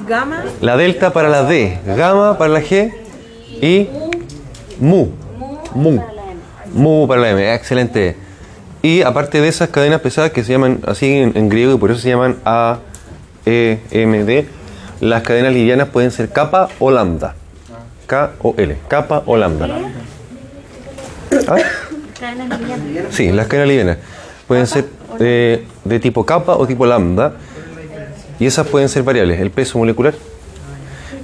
[0.07, 0.43] Gamma.
[0.61, 2.93] La delta para la D, gamma para la G
[3.61, 3.87] y
[4.79, 5.09] mu.
[5.75, 6.01] Mu.
[6.73, 8.30] Mu para la M, excelente.
[8.83, 11.91] Y aparte de esas cadenas pesadas que se llaman así en, en griego y por
[11.91, 12.79] eso se llaman A,
[13.45, 14.47] E, M, D,
[15.01, 17.35] las cadenas livianas pueden ser kappa o lambda.
[18.07, 19.69] K o L, kappa o lambda.
[21.47, 21.57] ¿Ah?
[23.11, 23.97] Sí, las cadenas livianas
[24.47, 24.85] pueden ser
[25.17, 27.33] de, de tipo kappa o tipo lambda
[28.39, 30.13] y esas pueden ser variables, el peso molecular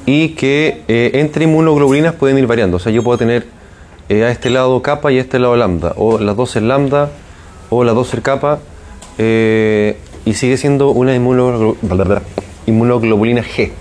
[0.06, 2.78] y que eh, entre inmunoglobulinas pueden ir variando.
[2.78, 3.46] O sea, yo puedo tener
[4.10, 7.10] eh, a este lado kappa y a este lado lambda, o las dos ser lambda
[7.70, 8.60] o dos ser kappa
[9.18, 11.76] eh, y sigue siendo una inmunoglo-
[12.66, 13.72] inmunoglobulina G.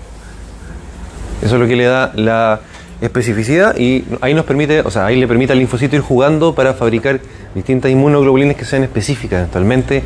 [1.41, 2.61] Eso es lo que le da la
[2.99, 6.73] especificidad y ahí nos permite, o sea, ahí le permite al linfocito ir jugando para
[6.73, 7.19] fabricar
[7.53, 10.01] distintas inmunoglobulinas que sean específicas eventualmente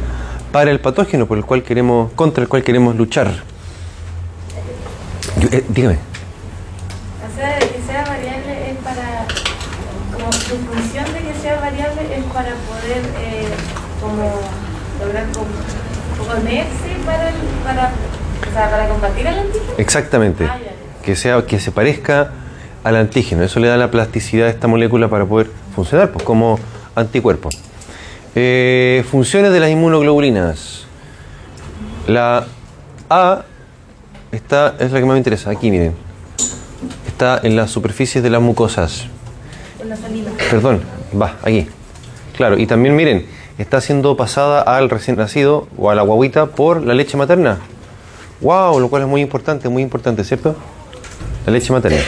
[0.51, 3.31] para el patógeno por el cual queremos, contra el cual queremos luchar.
[5.51, 5.95] Eh, dígame.
[5.95, 9.25] O sea, que sea variable es para,
[10.13, 13.30] como su función de que sea variable es para poder eh,
[14.01, 14.31] como
[14.99, 17.91] lograr como ponerse para, el- para,
[18.49, 19.73] o sea, para combatir al antígeno.
[19.77, 20.45] Exactamente.
[20.45, 20.57] Ah.
[21.03, 22.31] Que sea que se parezca
[22.83, 23.43] al antígeno.
[23.43, 26.59] Eso le da la plasticidad a esta molécula para poder funcionar pues, como
[26.95, 27.49] anticuerpo.
[28.35, 30.85] Eh, funciones de las inmunoglobulinas.
[32.07, 32.45] La
[33.09, 33.43] A
[34.31, 35.49] está, es la que más me interesa.
[35.51, 35.93] Aquí miren.
[37.07, 39.05] Está en las superficies de las mucosas.
[40.49, 40.81] Perdón,
[41.19, 41.67] va, aquí.
[42.35, 43.25] Claro, y también miren,
[43.61, 47.59] está siendo pasada al recién nacido o a la guaguita por la leche materna.
[48.41, 50.55] Wow, lo cual es muy importante, muy importante, ¿cierto?
[51.45, 51.99] La leche materna.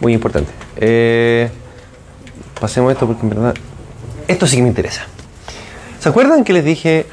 [0.00, 0.50] Muy importante.
[0.76, 1.50] Eh,
[2.60, 3.54] pasemos esto porque en verdad.
[4.28, 5.06] Esto sí que me interesa.
[5.98, 7.06] ¿Se acuerdan que les dije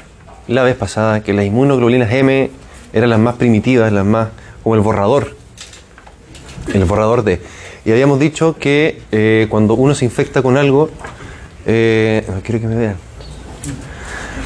[0.46, 2.50] la vez pasada que las inmunoglobulinas M
[2.92, 4.28] eran las más primitivas, las más.
[4.62, 5.34] como el borrador?
[6.72, 7.40] El borrador de.
[7.84, 10.90] Y habíamos dicho que eh, cuando uno se infecta con algo.
[11.66, 13.05] eh, quiero que me vean.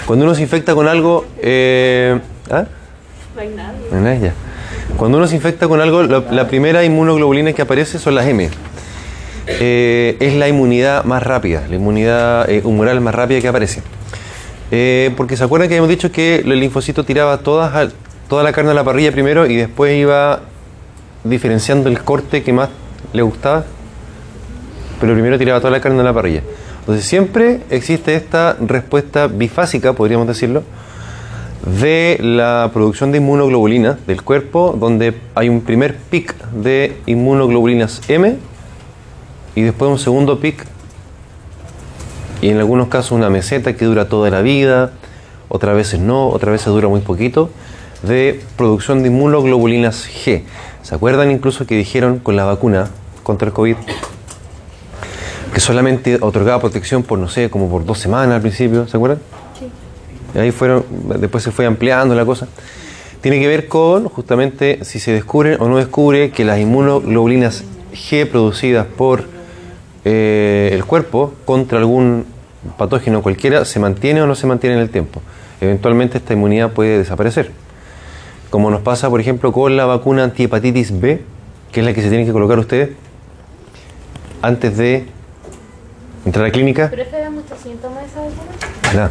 [0.06, 1.26] Cuando uno se infecta con algo.
[1.42, 2.18] eh,
[2.50, 2.64] ¿ah?
[3.90, 4.32] No hay nadie.
[4.96, 8.50] Cuando uno se infecta con algo, la, la primera inmunoglobulina que aparece son las M.
[9.46, 13.82] Eh, es la inmunidad más rápida, la inmunidad eh, humoral más rápida que aparece.
[14.70, 17.92] Eh, porque se acuerdan que habíamos dicho que el linfocito tiraba todas
[18.28, 20.40] toda la carne a la parrilla primero y después iba
[21.24, 22.68] diferenciando el corte que más
[23.12, 23.64] le gustaba.
[25.00, 26.42] Pero primero tiraba toda la carne a la parrilla.
[26.90, 30.64] Entonces siempre existe esta respuesta bifásica, podríamos decirlo,
[31.78, 38.36] de la producción de inmunoglobulinas del cuerpo, donde hay un primer pic de inmunoglobulinas M
[39.54, 40.66] y después un segundo pic
[42.42, 44.90] y en algunos casos una meseta que dura toda la vida,
[45.48, 47.50] otras veces no, otras veces dura muy poquito,
[48.02, 50.42] de producción de inmunoglobulinas G.
[50.82, 52.90] ¿Se acuerdan incluso que dijeron con la vacuna
[53.22, 53.76] contra el COVID
[55.52, 59.20] que solamente otorgaba protección por, no sé, como por dos semanas al principio, ¿se acuerdan?
[60.34, 60.84] Y ahí fueron,
[61.18, 62.46] después se fue ampliando la cosa.
[63.20, 68.26] Tiene que ver con justamente si se descubre o no descubre que las inmunoglobulinas G
[68.30, 69.24] producidas por
[70.04, 72.24] eh, el cuerpo contra algún
[72.78, 75.20] patógeno cualquiera se mantiene o no se mantiene en el tiempo.
[75.60, 77.50] Eventualmente esta inmunidad puede desaparecer.
[78.48, 81.22] Como nos pasa, por ejemplo, con la vacuna antihepatitis B,
[81.72, 82.90] que es la que se tienen que colocar ustedes
[84.42, 85.06] antes de
[86.24, 86.88] entrar a la clínica.
[86.90, 88.94] ¿Pero es que da muchos síntomas esa vacuna?
[88.94, 89.10] Nada.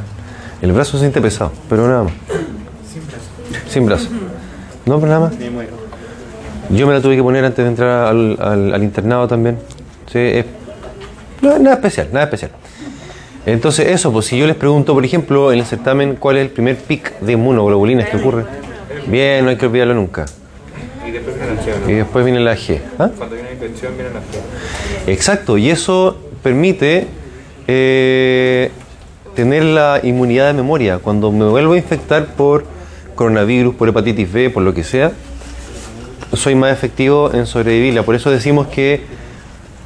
[0.61, 2.13] El brazo se siente pesado, pero nada más.
[3.69, 4.09] Sin brazo.
[4.85, 5.33] No, pero nada más.
[6.69, 9.57] Yo me la tuve que poner antes de entrar al, al- al internado también.
[10.11, 10.45] Sí, es-
[11.41, 12.51] no, nada especial, nada especial.
[13.45, 16.49] Entonces, eso, pues si yo les pregunto, por ejemplo, en el certamen, ¿cuál es el
[16.51, 18.43] primer pic de inmunoglobulinas que ocurre?
[19.07, 20.25] Bien, no hay que olvidarlo nunca.
[21.07, 22.79] Y después viene la G, Y después viene la G.
[22.99, 23.09] ¿Ah?
[23.17, 25.07] Cuando viene una infección viene la G.
[25.11, 27.07] Exacto, y eso permite
[27.67, 28.71] eh,
[29.35, 30.99] tener la inmunidad de memoria.
[30.99, 32.65] Cuando me vuelvo a infectar por
[33.15, 35.11] coronavirus, por hepatitis B, por lo que sea,
[36.33, 38.03] soy más efectivo en sobrevivirla.
[38.03, 39.01] Por eso decimos que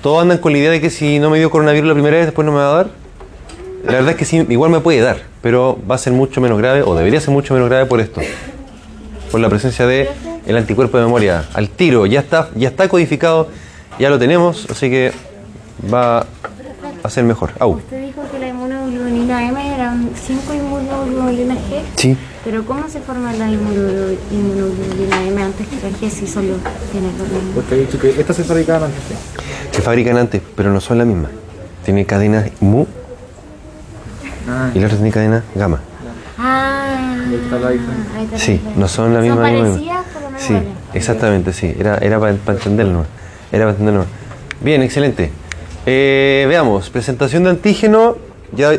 [0.02, 2.26] todos andan con la idea de que si no me dio coronavirus la primera vez,
[2.26, 2.88] después no me va a dar.
[3.86, 6.58] La verdad es que sí, igual me puede dar, pero va a ser mucho menos
[6.58, 8.22] grave, o debería ser mucho menos grave por esto.
[9.32, 10.10] Por la presencia de
[10.46, 11.46] el anticuerpo de memoria.
[11.54, 13.48] Al tiro, ya está, ya está codificado,
[14.00, 15.12] ya lo tenemos, así que
[15.92, 16.26] va
[17.04, 17.52] a ser mejor.
[17.60, 17.72] Au.
[17.72, 21.82] Usted dijo que la inmunoglobulina M eran 5 inmunoglobulinas G.
[21.96, 22.18] Sí.
[22.44, 26.56] Pero ¿cómo se forma la inmunoglo- inmunoglobulina M antes que la G si solo
[26.92, 27.60] tiene mismo?
[27.60, 29.02] Usted ha dicho que estas se fabricaban antes.
[29.08, 29.16] sí.
[29.72, 31.32] Se fabrican antes, pero no son las mismas.
[31.84, 32.86] Tiene cadenas mu
[34.48, 35.80] Ah, y la otra tiene cadena gamma.
[36.38, 38.06] Ah, Ahí está la diferencia.
[38.18, 39.36] ahí está la Sí, no son la misma.
[39.38, 40.72] Son misma- parecidas, pero no Sí, iguales.
[40.94, 41.74] exactamente, sí.
[41.80, 43.06] Era, era para entenderlo.
[43.52, 44.06] Era para entenderlo.
[44.62, 45.32] Bien, excelente.
[45.86, 48.18] Eh, veamos, presentación de antígeno.
[48.56, 48.72] Ya,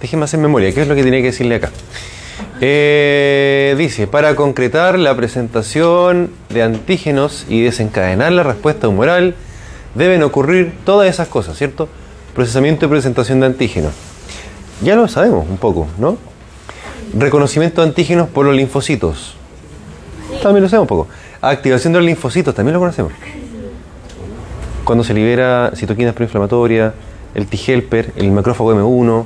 [0.00, 1.70] déjenme hacer memoria, ¿qué es lo que tenía que decirle acá?
[2.60, 9.34] Eh, dice, para concretar la presentación de antígenos y desencadenar la respuesta humoral,
[9.94, 11.88] deben ocurrir todas esas cosas, ¿cierto?
[12.34, 13.92] Procesamiento y presentación de antígenos.
[14.82, 16.16] Ya lo sabemos un poco, ¿no?
[17.14, 19.36] Reconocimiento de antígenos por los linfocitos.
[20.42, 21.08] También lo sabemos un poco.
[21.40, 23.12] Activación de los linfocitos, también lo conocemos.
[24.84, 26.92] Cuando se libera citoquinas proinflamatorias,
[27.34, 29.24] el T-helper, el macrófago M1.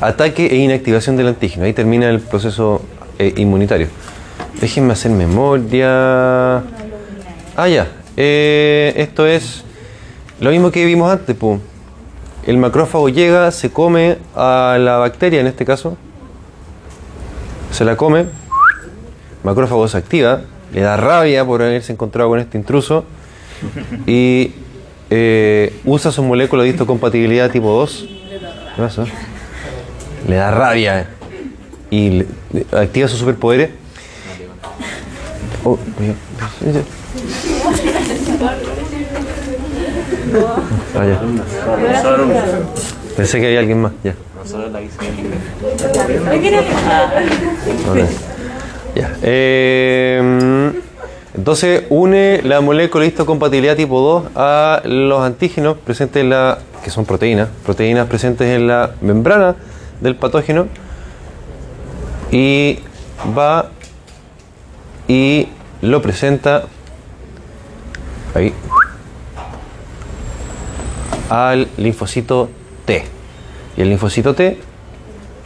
[0.00, 1.64] Ataque e inactivación del antígeno.
[1.64, 2.82] Ahí termina el proceso
[3.18, 3.86] eh, inmunitario.
[4.60, 6.56] Déjenme hacer memoria.
[7.56, 7.86] Ah, ya.
[8.16, 9.64] Eh, esto es
[10.40, 11.36] lo mismo que vimos antes.
[11.36, 11.60] po.
[12.46, 15.96] El macrófago llega, se come a la bacteria en este caso.
[17.70, 18.26] Se la come.
[19.44, 20.40] Macrófago se activa.
[20.72, 23.04] Le da rabia por haberse encontrado con este intruso.
[24.06, 24.52] Y
[25.10, 28.08] eh, usa su molécula de histocompatibilidad tipo 2.
[28.76, 29.06] ¿Qué pasó?
[30.28, 31.08] Le da rabia.
[31.90, 33.70] Y le- le- activa sus superpoderes.
[35.64, 35.78] Oh,
[36.40, 36.50] Ah.
[43.16, 44.14] Pensé que había alguien más, ya.
[48.94, 49.16] Ya.
[49.22, 50.72] Eh,
[51.34, 56.90] entonces une la molécula de histocompatibilidad tipo 2 a los antígenos presentes en la, que
[56.90, 59.56] son proteínas, proteínas presentes en la membrana
[60.00, 60.66] del patógeno
[62.30, 62.78] y
[63.36, 63.70] va
[65.08, 65.48] y
[65.82, 66.64] lo presenta
[68.34, 68.52] ahí
[71.28, 72.48] al linfocito
[72.84, 73.04] T.
[73.76, 74.58] Y el linfocito T,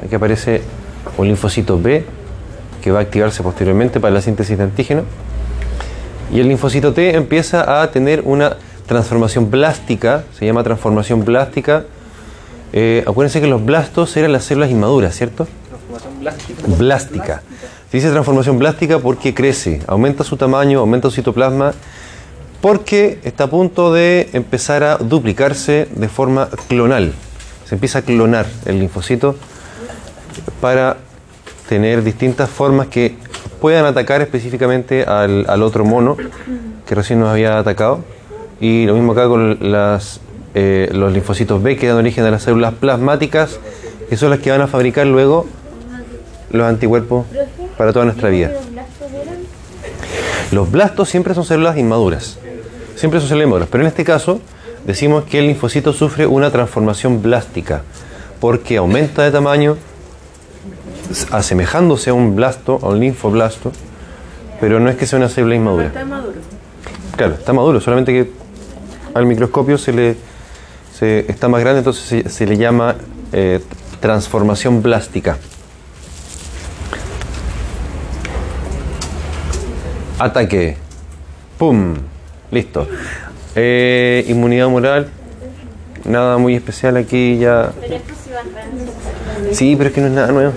[0.05, 0.63] aquí aparece
[1.17, 2.05] un linfocito B
[2.83, 5.03] que va a activarse posteriormente para la síntesis de antígeno.
[6.31, 11.85] Y el linfocito T empieza a tener una transformación blástica, se llama transformación blástica.
[12.73, 15.47] Eh, acuérdense que los blastos eran las células inmaduras, ¿cierto?
[15.69, 16.63] Transformación blástica.
[16.67, 17.43] Blástica.
[17.91, 21.73] Se dice transformación blástica porque crece, aumenta su tamaño, aumenta su citoplasma,
[22.61, 27.13] porque está a punto de empezar a duplicarse de forma clonal.
[27.65, 29.37] Se empieza a clonar el linfocito
[30.61, 30.99] para
[31.69, 33.17] tener distintas formas que
[33.61, 36.17] puedan atacar específicamente al, otro mono
[36.87, 38.01] que recién nos había atacado.
[38.61, 39.59] Y lo mismo acá con
[40.55, 43.61] eh, los linfocitos B que dan origen a las células plasmáticas,
[44.09, 45.47] que son las que van a fabricar luego
[46.51, 47.27] los anticuerpos
[47.77, 48.53] para toda nuestra vida.
[50.51, 52.39] Los blastos siempre son células inmaduras.
[52.97, 53.69] Siempre son células.
[53.71, 54.41] Pero en este caso
[54.87, 57.83] decimos que el linfocito sufre una transformación blástica
[58.41, 59.77] porque aumenta de tamaño
[61.31, 63.73] asemejándose a un blasto, a un linfoblasto,
[64.61, 65.87] pero no es que sea una célula inmadura.
[65.87, 66.41] Está maduro.
[67.17, 68.31] Claro, está maduro, solamente que
[69.15, 70.17] al microscopio se le
[70.99, 72.97] se- está más grande, entonces se, se le llama
[73.33, 73.61] eh,
[74.01, 75.37] transformación blástica.
[80.19, 80.77] Ataque.
[81.59, 81.95] ¡Pum!
[82.51, 82.87] Listo.
[83.55, 85.09] Eh, inmunidad moral.
[86.05, 87.73] Nada muy especial aquí ya.
[89.53, 90.53] Sí, pero es que no es nada nuevo.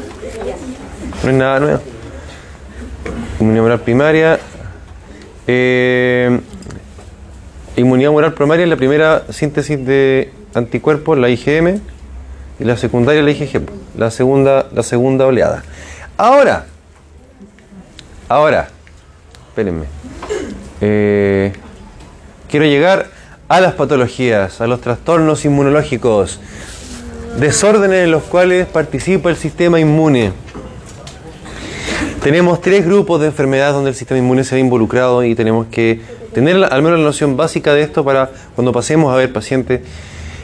[1.23, 1.81] No es nada nuevo.
[3.39, 4.39] Inmunidad moral primaria.
[5.47, 6.39] Eh,
[7.75, 11.79] inmunidad moral primaria es la primera síntesis de anticuerpos, la IgM,
[12.59, 13.61] y la secundaria la IgG,
[13.97, 15.63] la segunda, la segunda oleada.
[16.17, 16.65] Ahora,
[18.27, 18.69] ahora,
[19.49, 19.85] espérenme.
[20.81, 21.53] Eh,
[22.49, 23.07] quiero llegar
[23.47, 26.39] a las patologías, a los trastornos inmunológicos
[27.39, 30.33] desórdenes en los cuales participa el sistema inmune.
[32.21, 36.01] Tenemos tres grupos de enfermedades donde el sistema inmune se ve involucrado y tenemos que
[36.33, 39.81] tener al menos la noción básica de esto para cuando pasemos a ver pacientes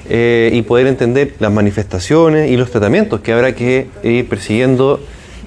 [0.10, 5.00] eh, y poder entender las manifestaciones y los tratamientos que habrá que ir persiguiendo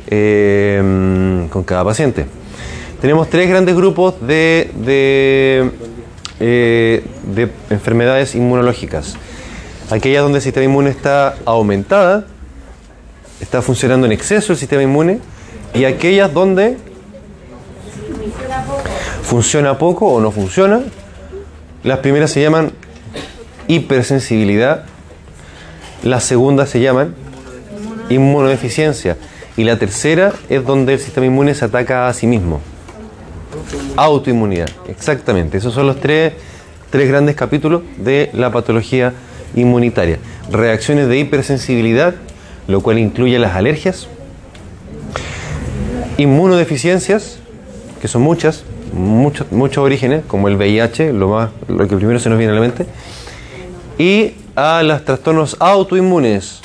[0.06, 2.26] eh, con cada paciente.
[3.00, 5.70] Tenemos tres grandes grupos de, de,
[6.38, 7.02] eh,
[7.34, 9.16] de enfermedades inmunológicas
[9.90, 12.26] aquellas donde el sistema inmune está aumentada,
[13.40, 15.18] está funcionando en exceso el sistema inmune,
[15.74, 16.76] y aquellas donde
[19.22, 20.80] funciona poco o no funciona.
[21.84, 22.72] Las primeras se llaman
[23.68, 24.84] hipersensibilidad,
[26.02, 27.14] las segundas se llaman
[28.10, 29.16] inmunodeficiencia,
[29.56, 32.60] y la tercera es donde el sistema inmune se ataca a sí mismo.
[33.96, 35.58] Autoinmunidad, exactamente.
[35.58, 36.32] Esos son los tres,
[36.90, 39.12] tres grandes capítulos de la patología
[39.54, 40.18] inmunitaria.
[40.50, 42.14] Reacciones de hipersensibilidad,
[42.68, 44.08] lo cual incluye las alergias.
[46.20, 47.38] Inmunodeficiencias,
[48.02, 52.28] que son muchas, muchos, muchos orígenes, como el VIH, lo, más, lo que primero se
[52.28, 52.84] nos viene a la mente.
[53.96, 56.60] Y a los trastornos autoinmunes,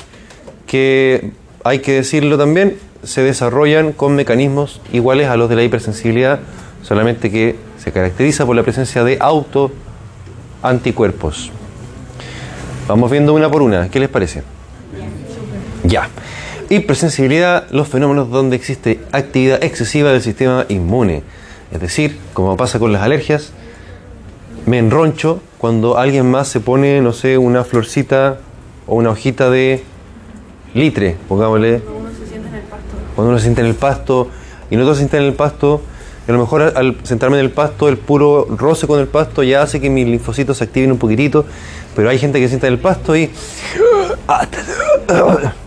[0.66, 1.30] que
[1.64, 6.38] hay que decirlo también, se desarrollan con mecanismos iguales a los de la hipersensibilidad,
[6.82, 11.50] solamente que se caracteriza por la presencia de autoanticuerpos.
[12.86, 14.42] Vamos viendo una por una, ¿qué les parece?
[15.82, 16.10] Ya.
[16.68, 21.22] Hipersensibilidad, los fenómenos donde existe actividad excesiva del sistema inmune.
[21.72, 23.52] Es decir, como pasa con las alergias,
[24.66, 28.38] me enroncho cuando alguien más se pone, no sé, una florcita
[28.86, 29.82] o una hojita de
[30.74, 32.86] litre, pongámosle, Uno se siente en el pasto.
[33.14, 34.28] cuando uno se sienta en el pasto
[34.70, 35.82] y nosotros se sienta en el pasto,
[36.28, 39.42] a lo mejor al- al sentarme en el pasto, el puro roce con el pasto
[39.44, 41.44] ya hace que mis linfocitos se activen un poquitito,
[41.94, 43.30] pero hay gente que se sienta en el pasto y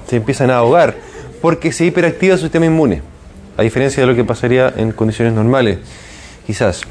[0.10, 0.95] se empiezan a ahogar
[1.41, 3.01] porque se hiperactiva su sistema inmune,
[3.57, 5.78] a diferencia de lo que pasaría en condiciones normales,
[6.45, 6.82] quizás.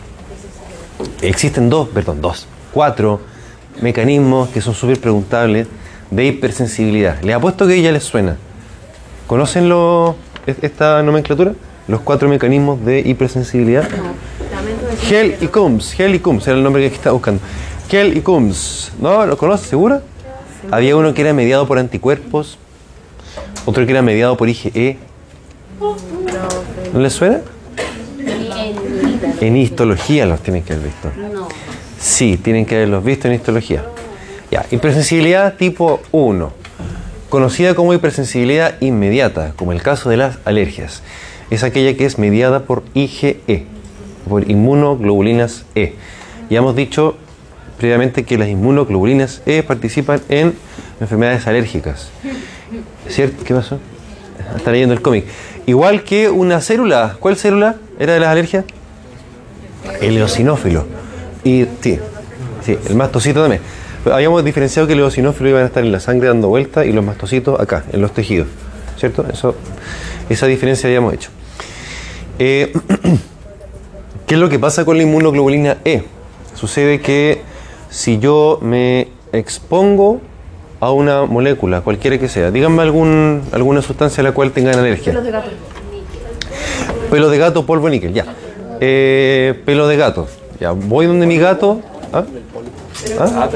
[1.23, 3.21] Existen dos, perdón, dos, cuatro
[3.81, 5.67] mecanismos que son súper preguntables
[6.11, 7.21] de hipersensibilidad.
[7.23, 8.37] Les apuesto que ya les suena.
[9.27, 10.17] ¿Conocen lo-
[10.47, 11.53] es- esta nomenclatura?
[11.87, 13.87] Los cuatro mecanismos de hipersensibilidad.
[15.11, 15.99] Hell y Coombs.
[15.99, 17.41] Hell y Coombs era el nombre que estaba buscando.
[17.91, 18.93] Hell y Coombs.
[19.01, 19.25] ¿No?
[19.27, 19.69] ¿Lo conoces?
[19.69, 20.03] ¿Segura?
[20.71, 22.59] Había uno que era mediado por anticuerpos,
[23.69, 24.97] otro que era mediado por IgE.
[26.95, 27.43] ¿No les suena?
[29.43, 31.11] En histología los tienen que haber visto.
[32.01, 33.85] Sí, tienen que haberlos visto en histología.
[34.51, 36.51] Ya, hipersensibilidad tipo 1,
[37.29, 41.03] conocida como hipersensibilidad inmediata, como el caso de las alergias.
[41.51, 43.67] Es aquella que es mediada por IgE,
[44.27, 45.95] por inmunoglobulinas E.
[46.49, 47.19] Ya hemos dicho
[47.77, 50.55] previamente que las inmunoglobulinas E participan en
[51.03, 52.09] enfermedades alérgicas.
[53.09, 53.45] ¿Cierto?
[53.45, 53.79] ¿Qué pasó?
[54.57, 55.25] Está leyendo el cómic.
[55.67, 57.17] Igual que una célula.
[57.21, 58.65] ¿Cuál célula era de las alergias?
[60.01, 60.87] El eosinófilo.
[61.45, 61.99] Y sí,
[62.65, 63.63] sí, el mastocito también.
[64.11, 67.05] Habíamos diferenciado que el eosinófilo iban a estar en la sangre dando vuelta y los
[67.05, 68.49] mastocitos acá, en los tejidos.
[68.99, 69.27] ¿Cierto?
[69.33, 69.55] Eso,
[70.29, 71.31] esa diferencia habíamos hecho.
[72.39, 72.73] Eh,
[74.27, 76.05] ¿Qué es lo que pasa con la inmunoglobulina E?
[76.55, 77.41] Sucede que
[77.91, 80.21] si yo me expongo
[80.81, 85.13] a una molécula, cualquiera que sea, díganme algún, alguna sustancia a la cual tengan alergia.
[85.13, 85.49] Los de gato.
[87.11, 88.25] Pelo de gato, polvo de níquel, ya.
[88.81, 90.29] Eh, pelo de gato,
[90.61, 90.71] ya.
[90.73, 91.81] Voy donde mi gato.
[92.13, 92.25] ¿Ah?
[93.19, 93.49] ¿Ah?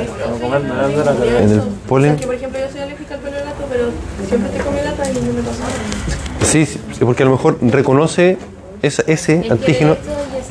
[1.42, 2.16] En el polen.
[2.16, 3.84] Por ejemplo yo soy alérgica al pelo de gato, pero
[4.28, 6.46] siempre te comí lata y no me pasa nada.
[6.46, 8.36] Sí, sí, porque a lo mejor reconoce
[8.82, 9.96] esa- ese antígeno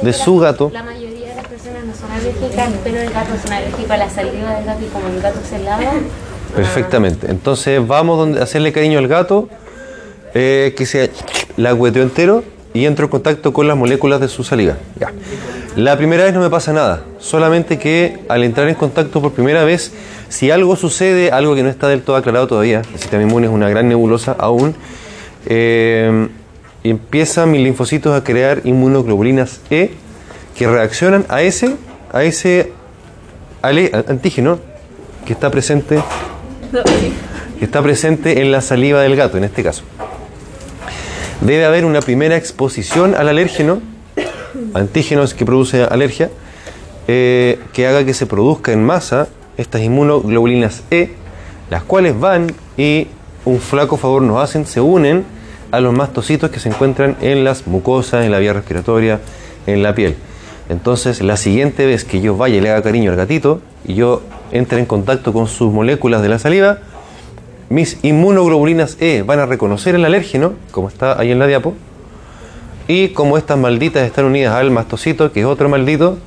[0.02, 0.72] de su gato.
[0.74, 3.98] La mayoría de las personas no son alérgicas al pelo del gato, son alérgicas a
[3.98, 5.92] la saliva del gato y como el gato se lava.
[6.56, 7.28] Perfectamente.
[7.30, 9.50] Entonces vamos a hacerle cariño al gato,
[10.34, 11.12] eh, que se
[11.58, 12.44] la hueteó entero
[12.74, 14.78] y entro en contacto con las moléculas de su saliva.
[15.76, 19.64] La primera vez no me pasa nada, solamente que al entrar en contacto por primera
[19.64, 19.92] vez,
[20.30, 23.54] si algo sucede, algo que no está del todo aclarado todavía, el sistema inmune es
[23.54, 24.76] una gran nebulosa aún,
[25.48, 26.28] eh,
[26.84, 29.92] empiezan mis linfocitos a crear inmunoglobulinas E
[30.58, 31.76] que reaccionan a ese,
[32.12, 32.72] a ese
[33.62, 34.60] antígeno
[35.26, 36.00] que está presente
[37.62, 39.84] está presente en la saliva del gato, en este caso.
[41.42, 43.82] Debe haber una primera exposición al alérgeno,
[44.74, 46.30] antígenos que produce alergia,
[47.08, 51.12] eh, que haga que se produzca en masa estas inmunoglobulinas E,
[51.70, 53.08] las cuales van y
[53.46, 55.26] un flaco favor nos hacen, se unen
[55.72, 59.20] a los mastocitos que se encuentran en las mucosas, en la vía respiratoria,
[59.66, 60.16] en la piel.
[60.70, 64.22] Entonces, la siguiente vez que yo vaya y le haga cariño al gatito y yo
[64.52, 66.80] entre en contacto con sus moléculas de la saliva,
[67.70, 71.74] mis inmunoglobulinas E van a reconocer el alérgeno, como está ahí en la diapo,
[72.88, 76.18] y como estas malditas están unidas al mastocito, que es otro maldito,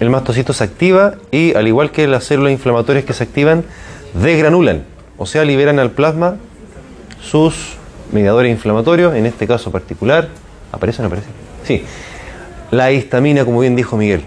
[0.00, 3.64] el mastocito se activa y al igual que las células inflamatorias que se activan,
[4.14, 4.84] desgranulan,
[5.16, 6.36] o sea, liberan al plasma
[7.22, 7.76] sus
[8.12, 10.28] mediadores inflamatorios, en este caso particular,
[10.72, 11.28] ¿aparece o no aparece?
[11.64, 11.84] Sí,
[12.70, 14.24] la histamina, como bien dijo Miguel,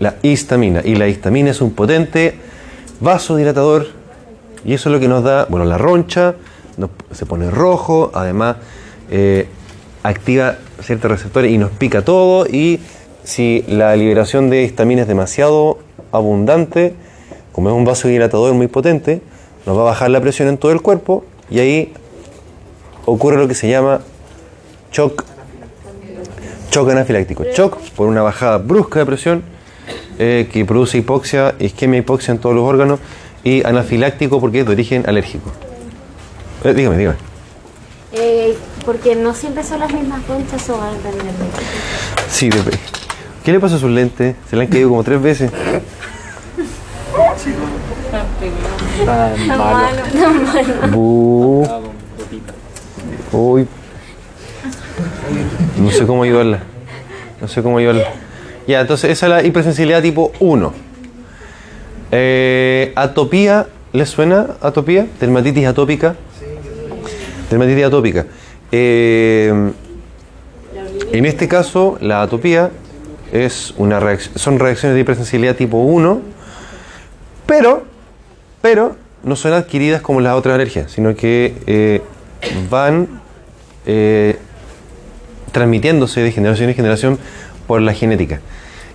[0.00, 2.38] la histamina, y la histamina es un potente
[3.00, 3.98] vasodilatador
[4.64, 6.34] y eso es lo que nos da, bueno, la roncha,
[7.12, 8.56] se pone rojo, además
[9.10, 9.46] eh,
[10.02, 12.46] activa ciertos receptores y nos pica todo.
[12.46, 12.80] Y
[13.24, 15.78] si la liberación de histamina es demasiado
[16.12, 16.94] abundante,
[17.52, 19.20] como es un vasodilatador muy potente,
[19.66, 21.92] nos va a bajar la presión en todo el cuerpo y ahí
[23.06, 24.00] ocurre lo que se llama
[24.92, 25.24] shock,
[26.70, 27.44] shock anafiláctico.
[27.44, 29.42] Shock por una bajada brusca de presión
[30.18, 32.98] eh, que produce hipoxia, isquemia, hipoxia en todos los órganos
[33.44, 35.50] y anafiláctico porque es de origen alérgico.
[36.64, 37.16] Eh, dígame, dígame.
[38.12, 41.32] Eh, porque no siempre son las mismas conchas o van a tener.
[42.30, 42.62] Sí, de-
[43.44, 44.34] ¿qué le pasa a sus lentes?
[44.50, 45.50] Se le han caído como tres veces.
[50.90, 51.66] Bu.
[53.32, 53.66] Uy.
[55.78, 56.60] No sé cómo ayudarla.
[57.40, 58.04] No sé cómo ayudarla.
[58.68, 60.72] Ya, entonces esa es la hipersensibilidad tipo 1.
[62.12, 65.06] Eh, atopía, ¿les suena atopía?
[65.18, 66.16] Dermatitis atópica.
[67.48, 68.26] Dermatitis atópica.
[68.70, 69.72] Eh,
[71.12, 72.70] en este caso, la atopía
[73.32, 76.20] es una reacc- son reacciones de hipersensibilidad tipo 1,
[77.46, 77.84] pero,
[78.60, 82.02] pero no son adquiridas como las otras alergias, sino que eh,
[82.68, 83.08] van
[83.86, 84.36] eh,
[85.52, 87.18] transmitiéndose de generación en generación
[87.68, 88.40] por la genética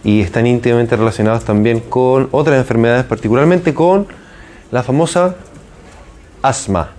[0.04, 4.08] y están íntimamente relacionadas también con otras enfermedades, particularmente con
[4.72, 5.36] la famosa
[6.42, 6.90] asma.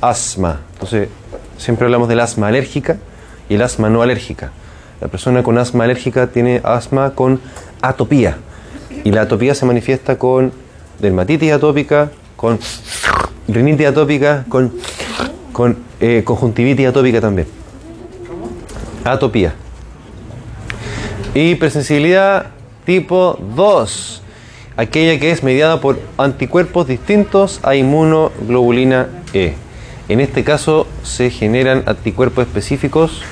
[0.00, 0.60] Asma.
[0.74, 1.08] Entonces,
[1.58, 2.96] siempre hablamos del asma alérgica
[3.48, 4.52] y el asma no alérgica.
[5.00, 7.40] La persona con asma alérgica tiene asma con
[7.82, 8.38] atopía
[9.02, 10.52] y la atopía se manifiesta con
[11.00, 12.58] dermatitis atópica, con
[13.48, 14.72] rinitis atópica, con,
[15.52, 17.48] con eh, conjuntivitis atópica también.
[19.04, 19.54] Atopía.
[21.34, 22.46] Hipersensibilidad
[22.84, 24.22] tipo 2.
[24.76, 29.54] aquella que es mediada por anticuerpos distintos a inmunoglobulina E.
[30.08, 33.22] En este caso se generan anticuerpos específicos.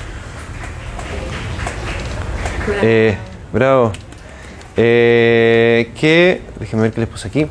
[2.81, 3.15] Eh,
[3.53, 3.93] bravo.
[4.75, 7.45] Eh, que, déjenme ver qué les puse aquí.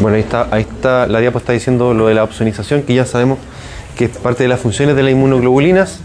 [0.00, 3.06] Bueno, ahí está, ahí está, la diapo está diciendo lo de la opsonización, que ya
[3.06, 3.38] sabemos
[3.96, 6.00] que es parte de las funciones de las inmunoglobulinas.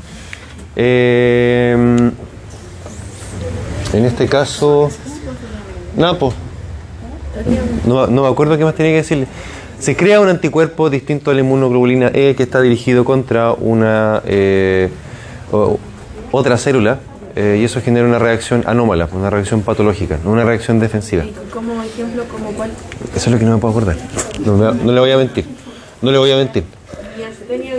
[0.76, 2.12] Eh,
[3.98, 4.90] en este caso,
[5.98, 6.34] Napo.
[7.86, 9.28] No, no me acuerdo qué más tenía que decirle.
[9.80, 14.90] Se crea un anticuerpo distinto a la inmunoglobulina E que está dirigido contra una eh,
[15.52, 15.78] o-
[16.32, 17.00] otra célula
[17.36, 21.24] eh, y eso genera una reacción anómala, una reacción patológica, no una reacción defensiva.
[21.54, 22.72] Como ejemplo, como cuál.
[23.16, 23.98] Eso es lo que no me puedo acordar.
[24.46, 25.46] No, me- no le voy a mentir.
[26.02, 26.64] No le voy a mentir.
[27.18, 27.74] ¿Miastenia?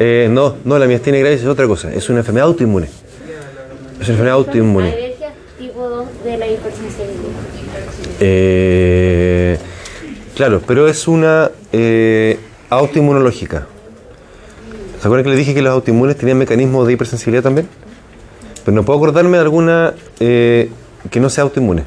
[0.00, 1.92] Eh, no, no, la miastenia gravis es otra cosa.
[1.92, 2.86] Es una enfermedad autoinmune.
[2.86, 4.88] Es una enfermedad autoinmune.
[4.92, 5.28] Alergia
[5.58, 7.14] tipo 2 de la hipersensibilidad.
[8.20, 9.58] Eh,
[10.34, 12.38] claro, pero es una eh,
[12.70, 13.66] autoinmunológica.
[15.00, 17.68] ¿Se acuerdan que les dije que los autoinmunes tenían mecanismos de hipersensibilidad también?
[18.64, 20.70] Pero no puedo acordarme de alguna eh,
[21.10, 21.84] que no sea autoinmune.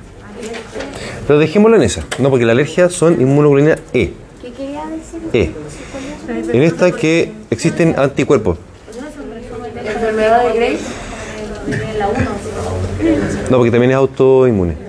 [1.25, 2.05] Pero dejémoslo en esa.
[2.19, 4.13] No, porque la alergia son inmunoglobulina E.
[4.41, 5.21] ¿Qué quería decir?
[5.33, 5.51] E.
[6.55, 8.57] En esta que existen anticuerpos.
[9.75, 10.81] Enfermedad de Graves.
[13.49, 14.86] No, porque también es autoinmune.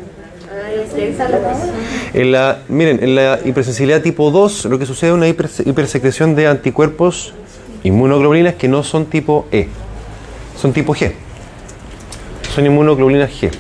[2.15, 6.35] En la, miren, en la hipersensibilidad tipo 2 lo que sucede es una hiper- hipersecreción
[6.35, 7.35] de anticuerpos
[7.85, 9.69] inmunoglobulinas que no son tipo E,
[10.61, 11.13] son tipo G.
[12.55, 13.51] Son inmunoglobulinas G.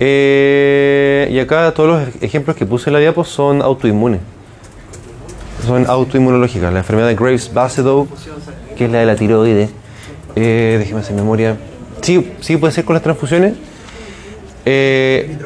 [0.00, 4.20] Eh, y acá todos los ejemplos que puse en la diapo son autoinmunes.
[5.64, 6.72] Son autoinmunológicas.
[6.72, 8.08] La enfermedad de Graves-Basedow,
[8.76, 9.70] que es la de la tiroides.
[10.36, 11.56] Eh, déjeme hacer memoria.
[12.02, 13.54] Sí, sí puede ser con las transfusiones.
[14.66, 15.36] Eh,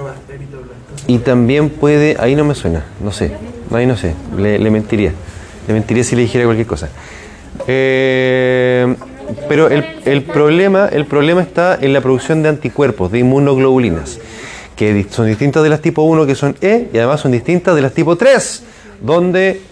[1.08, 3.32] y también puede, ahí no me suena, no sé,
[3.72, 5.12] ahí no sé, le, mentiría,
[5.66, 6.90] le mentiría si le dijera cualquier cosa.
[7.66, 8.94] Eh,
[9.48, 14.20] pero el, el problema, el problema está en la producción de anticuerpos, de inmunoglobulinas,
[14.76, 17.80] que son distintas de las tipo 1 que son E y además son distintas de
[17.80, 18.62] las tipo 3,
[19.00, 19.62] donde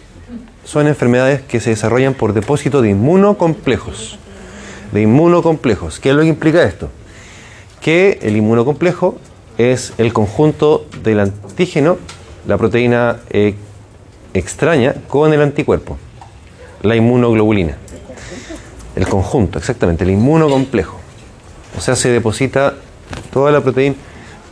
[0.65, 4.19] son enfermedades que se desarrollan por depósito de inmunocomplejos.
[4.91, 6.01] De inmunocomplejos.
[6.01, 6.89] ¿Qué es lo que implica esto?
[7.87, 9.17] que el inmunocomplejo
[9.59, 11.97] es el conjunto del antígeno,
[12.47, 13.55] la proteína eh,
[14.35, 15.99] extraña, con el anticuerpo,
[16.83, 17.77] la inmunoglobulina.
[18.95, 20.99] El conjunto, exactamente, el inmunocomplejo.
[21.77, 22.75] O sea, se deposita
[23.33, 23.97] toda la proteína,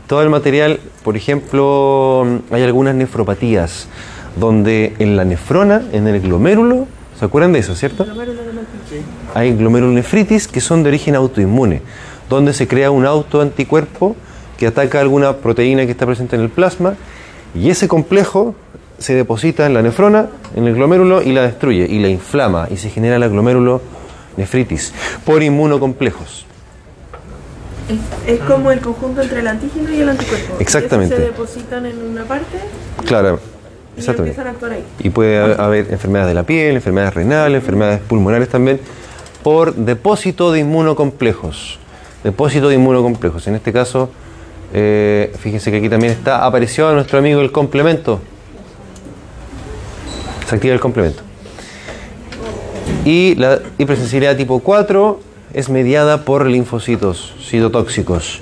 [0.06, 3.88] todo el material, por ejemplo, hay algunas nefropatías
[4.36, 6.86] donde en la nefrona, en el glomérulo,
[7.18, 8.06] ¿se acuerdan de eso, cierto?
[9.34, 11.82] hay glomerulonefritis que son de origen autoinmune,
[12.28, 14.16] donde se crea un autoanticuerpo
[14.58, 16.94] que ataca alguna proteína que está presente en el plasma
[17.54, 18.54] y ese complejo
[18.98, 22.76] se deposita en la nefrona, en el glomérulo y la destruye y la inflama y
[22.76, 24.92] se genera la glomerulonefritis
[25.24, 26.46] por inmunocomplejos.
[28.26, 30.56] Es como el conjunto entre el antígeno y el anticuerpo.
[30.58, 31.16] Exactamente.
[31.16, 32.56] Se depositan en una parte
[33.06, 33.38] Claro,
[33.94, 34.30] y exactamente.
[34.40, 34.84] empiezan a actuar ahí.
[35.00, 38.80] Y puede haber- haber enfermedades de la piel, enfermedades renales, enfermedades pulmonares también,
[39.42, 41.78] por depósito de inmunocomplejos.
[42.22, 43.46] Depósito de inmunocomplejos.
[43.48, 44.08] En este caso,
[44.76, 48.20] eh, fíjense que aquí también está apareció nuestro amigo el complemento.
[50.48, 51.22] Se activa el complemento.
[53.04, 55.20] Y la hipersensibilidad tipo 4
[55.52, 58.40] es mediada por linfocitos citotóxicos.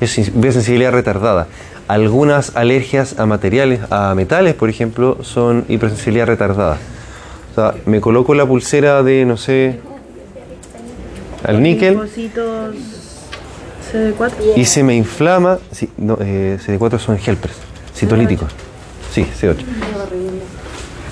[0.00, 1.46] Es hipersensibilidad retardada.
[1.88, 6.78] Algunas alergias a materiales, a metales, por ejemplo, son hipersensibilidad retardada.
[7.52, 9.78] O sea, me coloco la pulsera de, no sé,
[11.44, 12.95] al níquel Linfocitos
[13.92, 14.32] CD4.
[14.56, 15.58] y se me inflama.
[15.72, 17.54] Sí, no, eh, CD4 son helpers,
[17.94, 18.52] citolíticos.
[19.12, 19.56] Sí, C8.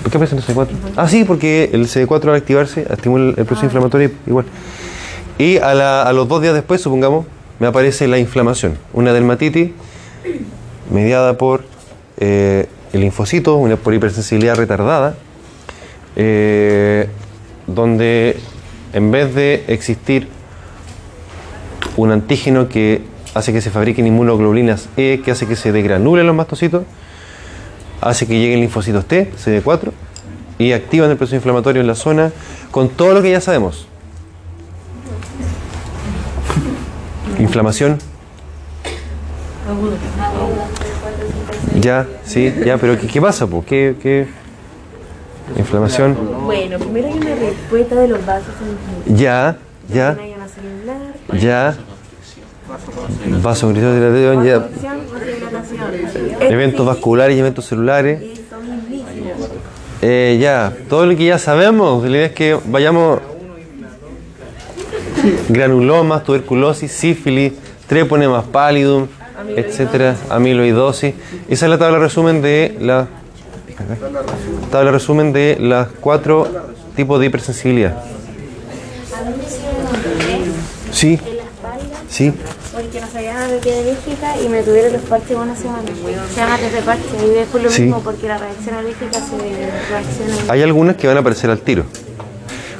[0.03, 0.67] ¿Por qué aparece en CD4?
[0.95, 4.45] Ah, sí, porque el CD4 al activarse estimula el proceso inflamatorio igual.
[5.37, 7.25] Y a, la- a los dos días después, supongamos,
[7.59, 9.71] me aparece la inflamación, una dermatitis
[10.91, 11.63] mediada por
[12.17, 15.15] eh, el linfocito, una por hipersensibilidad retardada,
[16.15, 17.07] eh,
[17.67, 18.37] donde
[18.93, 20.27] en vez de existir
[21.97, 23.01] un antígeno que
[23.33, 26.83] hace que se fabriquen inmunoglobulinas E, que hace que se degranulen los mastocitos,
[28.01, 29.91] hace que lleguen linfocitos T, CD4,
[30.57, 32.31] y activan el proceso inflamatorio en la zona
[32.71, 33.87] con todo lo que ya sabemos.
[37.39, 37.97] Inflamación.
[41.81, 43.47] Ya, sí, ya, pero ¿qué, qué pasa?
[43.47, 43.63] po?
[43.65, 44.27] ¿Qué, qué?
[45.57, 46.17] Inflamación.
[46.45, 49.19] Bueno, primero hay una respuesta de los vasos sanguíneos.
[49.19, 49.57] Ya,
[51.33, 51.75] ya,
[53.43, 54.69] a celular, ya.
[56.39, 58.21] Eventos vasculares y eventos celulares.
[60.01, 62.03] Eh, ya, todo lo que ya sabemos.
[62.03, 63.19] La idea es que vayamos.
[65.49, 67.53] Granulomas, tuberculosis, sífilis,
[67.87, 69.07] treponemas pallidum,
[69.55, 71.15] etcétera, amiloidosis.
[71.49, 73.07] Esa es la tabla resumen de la
[74.71, 76.47] tabla resumen de las cuatro
[76.95, 78.14] tipos de hipersensibilidad.
[80.95, 81.19] Sí,
[82.09, 82.33] sí.
[82.73, 85.83] Porque no sabía nada de alérgica y me tuvieron los parches una semana.
[86.33, 87.81] Se llama test de parche y después lo Sí.
[87.81, 89.37] mismo porque la reacción alérgica se
[89.91, 90.53] reacciona.
[90.53, 91.83] Hay algunas que van a aparecer al tiro.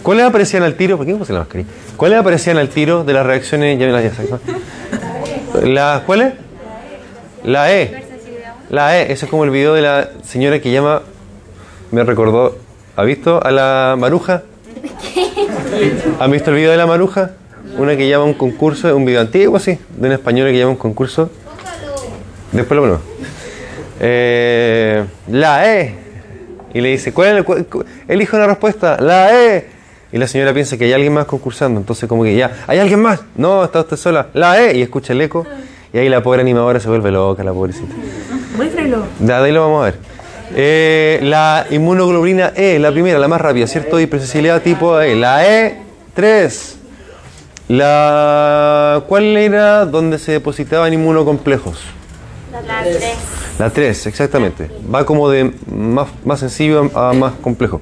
[0.02, 0.96] ¿Cuáles aparecían al tiro?
[0.96, 1.70] ¿Por qué no puse la mascarilla?
[1.98, 3.78] ¿Cuáles aparecían al tiro de las reacciones?
[3.78, 4.30] Ya me las ya sé.
[5.68, 6.36] ¿La, ¿Cuáles?
[7.44, 8.02] La E.
[8.70, 9.12] La E.
[9.12, 11.02] Ese es como el video de la señora que llama.
[11.92, 12.58] Me recordó.
[12.96, 14.44] ¿Ha visto a la maruja?
[16.22, 17.32] ¿Han visto el video de la maruja?
[17.78, 20.70] Una que llama a un concurso, un video antiguo así, de una española que llama
[20.70, 21.30] a un concurso.
[22.52, 23.02] Después lo ponemos.
[24.00, 25.96] Eh, la E.
[26.74, 29.66] Y le dice, ¿cuál es el, cu- cu- elige una respuesta, la E.
[30.12, 33.02] Y la señora piensa que hay alguien más concursando, entonces como que ya, ¿hay alguien
[33.02, 33.22] más?
[33.36, 34.78] No, está usted sola, la E.
[34.78, 35.46] Y escucha el eco.
[35.94, 37.94] Y ahí la pobre animadora se vuelve loca, la pobrecita.
[38.58, 39.06] Muéstralo.
[39.20, 39.96] De ahí lo vamos a ver.
[40.56, 44.00] Eh, la inmunoglobulina E, la primera, la más rápida, ¿cierto?
[44.00, 45.16] Hipersensibilidad tipo E.
[45.16, 46.75] La E3.
[47.68, 51.80] La, ¿Cuál era donde se depositaban inmunocomplejos?
[52.52, 53.04] La 3.
[53.58, 54.70] La 3, exactamente.
[54.94, 57.82] Va como de más, más sencillo a más complejo.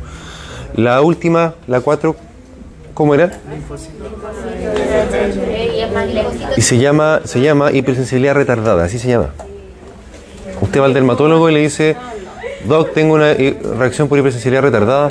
[0.75, 2.15] La última, la 4,
[2.93, 3.31] ¿cómo era?
[6.55, 9.31] Y se llama, se llama hipersensibilidad retardada, así se llama.
[10.61, 11.97] Usted va al dermatólogo y le dice,
[12.65, 15.09] Doc, tengo una eh, reacción por hipersensibilidad retardada,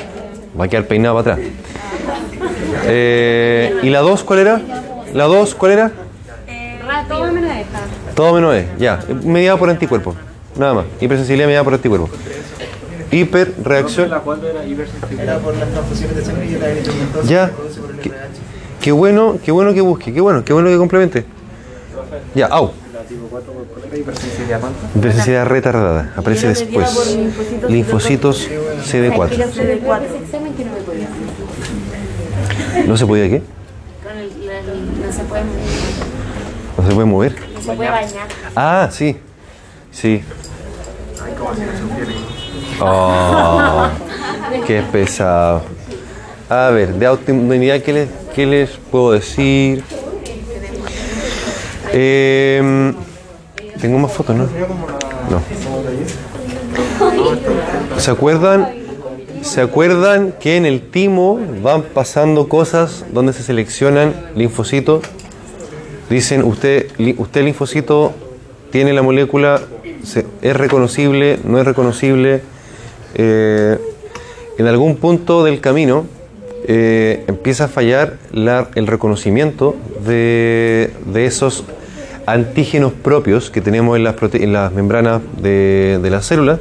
[0.58, 1.48] va a quedar peinado para atrás.
[2.84, 4.60] Eh, ¿Y la 2 cuál era?
[5.14, 5.92] ¿La 2 cuál era?
[7.08, 7.80] Todo menos esta.
[8.14, 9.00] Todo menos E, ya.
[9.24, 10.14] Mediada por anticuerpo.
[10.56, 10.84] Nada más.
[11.00, 12.08] Hipersensibilidad mediada por anticuerpo.
[13.10, 14.06] Hiperreacción.
[14.06, 14.20] Era
[15.38, 17.46] por las transfusiones de sangre y la eritromentosa Ya.
[17.48, 17.96] que produce por el
[18.80, 21.24] Qué, bueno, qué bueno que busque, qué bueno, qué bueno que complemente.
[22.34, 22.72] Ya, au.
[22.92, 26.12] La tipo 4 por coleta, hipersensibilidad retardada.
[26.16, 27.16] Aparece después.
[27.68, 28.48] Linfocitos
[28.90, 29.30] CD4.
[29.30, 30.64] Ese examen que
[32.74, 32.88] no me podía hacer.
[32.88, 33.42] ¿No se podía qué?
[34.02, 35.42] Con el, la- no se puede
[36.76, 37.36] ¿No se puede mover?
[37.54, 38.28] no se puede bañar.
[38.56, 39.16] Ah, sí.
[39.92, 40.22] Sí.
[42.80, 43.86] Oh,
[44.66, 45.62] qué pesado.
[46.48, 49.84] A ver, de autoinmunidad, ¿qué les, qué les puedo decir?
[51.92, 52.94] Em,
[53.80, 54.44] Tengo más fotos, ¿no?
[55.30, 55.42] No.
[58.00, 58.81] ¿Se acuerdan?
[59.42, 65.02] ¿Se acuerdan que en el timo van pasando cosas donde se seleccionan linfocitos?
[66.08, 66.86] Dicen, usted,
[67.18, 68.12] usted linfocito
[68.70, 69.60] tiene la molécula,
[70.42, 72.42] es reconocible, no es reconocible.
[73.14, 73.78] Eh,
[74.58, 76.06] en algún punto del camino
[76.68, 79.74] eh, empieza a fallar la- el reconocimiento
[80.06, 81.64] de, de esos
[82.26, 86.60] antígenos propios que tenemos en las, prote- en las membranas de, de las células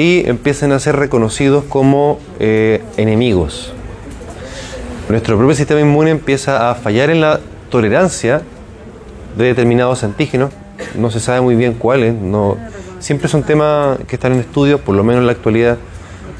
[0.00, 3.70] y empiezan a ser reconocidos como eh, enemigos.
[5.10, 7.38] Nuestro propio sistema inmune empieza a fallar en la
[7.68, 8.40] tolerancia
[9.36, 10.52] de determinados antígenos.
[10.94, 12.14] No se sabe muy bien cuáles.
[12.14, 12.56] No,
[12.98, 15.76] siempre son temas que están en estudio, por lo menos en la actualidad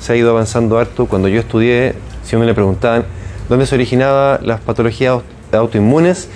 [0.00, 1.04] se ha ido avanzando harto.
[1.04, 1.94] Cuando yo estudié,
[2.24, 3.04] si me le preguntaban
[3.50, 5.20] dónde se originaban las patologías
[5.52, 6.30] autoinmunes,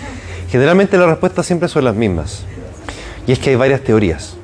[0.50, 2.44] generalmente las respuestas siempre son las mismas.
[3.26, 4.36] Y es que hay varias teorías.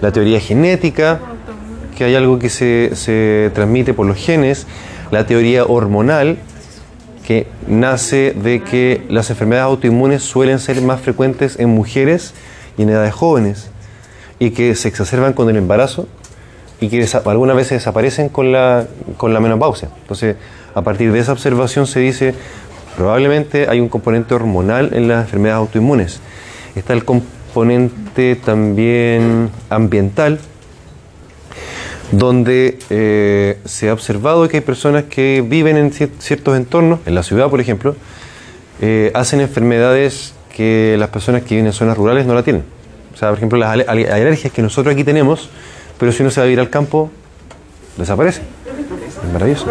[0.00, 1.20] La teoría genética,
[1.96, 4.66] que hay algo que se, se transmite por los genes,
[5.10, 6.38] la teoría hormonal,
[7.26, 12.34] que nace de que las enfermedades autoinmunes suelen ser más frecuentes en mujeres
[12.76, 13.70] y en edades jóvenes
[14.38, 16.06] y que se exacerban con el embarazo
[16.80, 18.86] y que algunas veces desaparecen con la,
[19.16, 19.88] con la menopausia.
[20.02, 20.36] Entonces,
[20.74, 22.34] a partir de esa observación se dice,
[22.96, 26.20] probablemente hay un componente hormonal en las enfermedades autoinmunes.
[26.74, 30.40] Está el componente también ambiental,
[32.18, 37.14] donde eh, se ha observado que hay personas que viven en cier- ciertos entornos, en
[37.14, 37.96] la ciudad por ejemplo,
[38.80, 42.64] eh, hacen enfermedades que las personas que viven en zonas rurales no la tienen.
[43.12, 45.48] O sea, por ejemplo, las ale- ale- alergias que nosotros aquí tenemos,
[45.98, 47.10] pero si uno se va a vivir al campo,
[47.96, 48.42] desaparece.
[49.26, 49.66] Es maravilloso.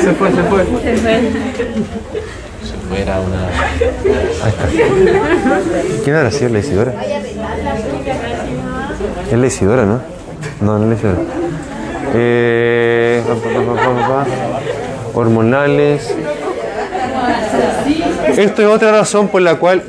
[0.00, 0.64] Se fue, se fue.
[4.42, 4.68] Ahí está.
[6.04, 6.94] ¿Quién habrá sido la Isidora?
[9.30, 10.00] Es la Isidora, ¿no?
[10.60, 11.18] No, no es la Isidora.
[12.14, 13.22] Eh,
[15.14, 16.14] hormonales.
[18.36, 19.82] Esto es otra razón por la cual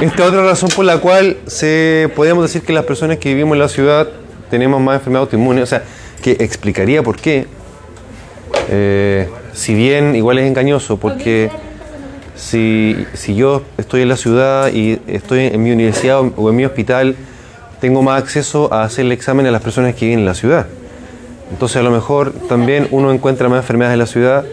[0.00, 3.54] Esta es otra razón por la cual se podemos decir que las personas que vivimos
[3.54, 4.08] en la ciudad
[4.48, 5.82] tenemos más enfermedades autoinmunes, o sea,
[6.22, 7.46] que explicaría por qué.
[8.68, 11.50] Eh, si bien igual es engañoso, porque
[12.36, 16.64] si, si yo estoy en la ciudad y estoy en mi universidad o en mi
[16.64, 17.16] hospital,
[17.80, 20.66] tengo más acceso a hacerle examen a las personas que viven en la ciudad.
[21.50, 24.44] Entonces a lo mejor también uno encuentra más enfermedades en la ciudad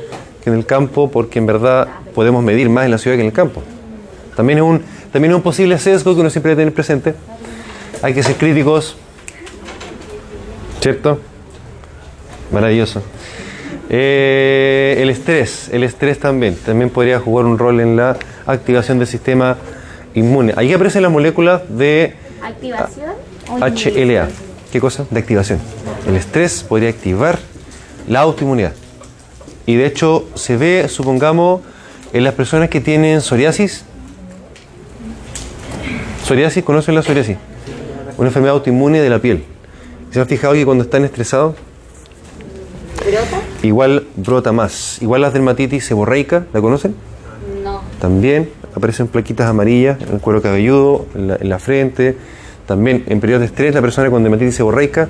[0.44, 3.28] que en el campo porque en verdad podemos medir más en la ciudad que en
[3.28, 3.62] el campo.
[4.36, 4.82] También es un,
[5.12, 7.14] también es un posible sesgo que uno siempre debe tener presente.
[8.02, 8.96] Hay que ser críticos,
[10.80, 11.20] ¿cierto?
[12.52, 13.02] Maravilloso.
[13.90, 19.08] Eh, el estrés, el estrés también, también podría jugar un rol en la activación del
[19.08, 19.58] sistema
[20.14, 20.54] inmune.
[20.58, 22.16] Ahí aparecen las moléculas de
[23.50, 24.28] HLA.
[24.72, 25.06] ¿Qué cosa?
[25.10, 25.60] De activación.
[26.08, 27.40] El estrés podría activar
[28.08, 28.74] la autoinmunidad.
[29.66, 31.62] Y de hecho se ve, supongamos,
[32.14, 33.84] en las personas que tienen psoriasis.
[36.24, 37.38] Psoriasis, ¿conocen la psoriasis?
[38.18, 39.46] Una enfermedad autoinmune de la piel.
[40.12, 41.56] ¿Se han fijado que cuando están estresados?
[43.68, 45.02] Igual brota más.
[45.02, 46.96] Igual las dermatitis seborreica, ¿la conocen?
[47.64, 47.82] No.
[48.00, 52.16] También aparecen plaquitas amarillas en el cuero cabelludo, en la, en la frente.
[52.66, 55.10] También en periodos de estrés, la persona con dermatitis seborreica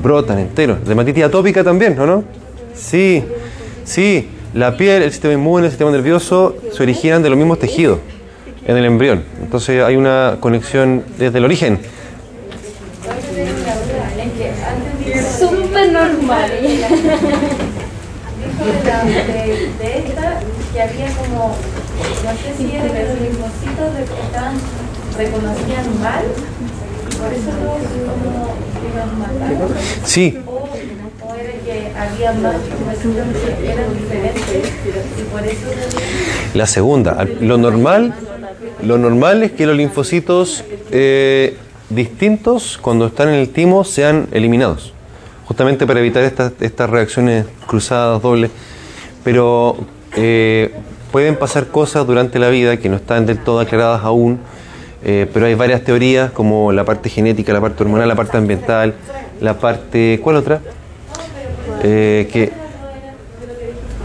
[0.00, 0.84] brotan enteros.
[0.86, 2.06] Dermatitis atópica también, ¿no?
[2.06, 2.24] no?
[2.74, 3.24] Sí,
[3.84, 4.30] sí.
[4.54, 7.98] La piel, el sistema inmune, el sistema nervioso se originan de los mismos tejidos
[8.66, 9.24] en el embrión.
[9.42, 11.80] Entonces hay una conexión desde el origen.
[15.38, 16.50] Súper normal.
[16.78, 16.86] De,
[18.88, 20.40] la, de, de esta
[20.72, 21.54] que había como,
[22.24, 24.54] no sé si era que los linfocitos de- que estaban,
[25.16, 26.24] reconocían mal,
[27.18, 28.54] por eso los como
[28.92, 29.74] iban matando.
[30.04, 30.50] Sí, O,
[31.26, 34.72] o era que había más linfocitos que eran diferentes
[35.18, 35.66] y por eso
[36.54, 38.14] La segunda, lo normal,
[38.82, 41.56] lo normal es que los linfocitos eh,
[41.90, 44.92] distintos cuando están en el timo sean eliminados,
[45.48, 48.50] justamente para evitar estas, estas reacciones cruzadas, dobles.
[49.24, 49.78] Pero
[50.14, 50.74] eh,
[51.10, 54.38] pueden pasar cosas durante la vida que no están del todo aclaradas aún,
[55.02, 58.94] eh, pero hay varias teorías como la parte genética, la parte hormonal, la parte ambiental,
[59.40, 60.20] la parte...
[60.22, 60.60] ¿Cuál otra?
[61.82, 62.52] Eh, que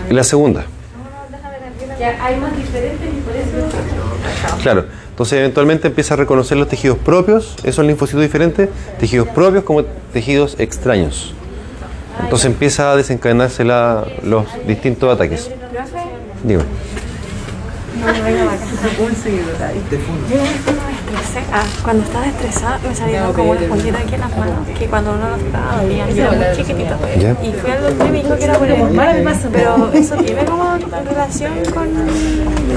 [0.10, 0.64] la segunda.
[2.22, 7.56] hay más diferentes y por eso Claro, entonces eventualmente empieza a reconocer los tejidos propios,
[7.64, 8.68] esos linfocitos diferentes,
[9.00, 11.36] tejidos propios como tejidos extraños.
[12.24, 15.50] Entonces empieza a desencadenarse la- los distintos ataques.
[21.14, 24.88] Digo, Ah, cuando estaba estresada me salieron como unas puntitas aquí en las manos que
[24.88, 26.98] cuando uno no estaba dolían era muy chiquitito.
[27.20, 27.32] ¿Ya?
[27.44, 28.78] Y fui al doctor y me dijo que era por el
[29.52, 31.90] Pero eso tiene como relación con,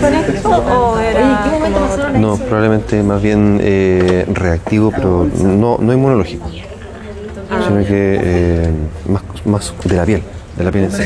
[0.00, 6.50] con esto o era como no, probablemente más bien eh, reactivo, pero no, no inmunológico,
[6.50, 8.70] sino que eh,
[9.08, 10.22] más, más de la piel,
[10.58, 11.02] de la piel en sí,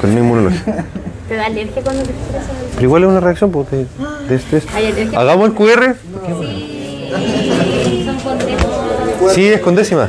[0.00, 0.72] pero no inmunológico.
[1.28, 2.67] ¿Te da alergia cuando te estresas?
[2.78, 3.86] Pero igual es una reacción pues, de,
[4.28, 4.64] de estrés.
[4.72, 5.18] ¿Hay alergia?
[5.18, 5.96] Hagamos el QR.
[8.04, 9.34] Son con décimos.
[9.34, 10.08] Sí, es con décima.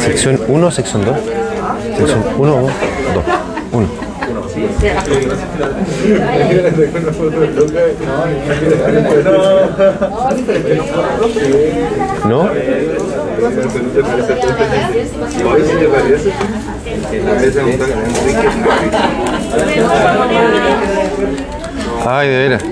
[0.00, 1.16] Sección 1 sección 2.
[1.96, 2.72] Sección 1 o 2.
[3.70, 4.03] 1.
[12.28, 12.48] ¿No?
[22.06, 22.62] Ay, de veras.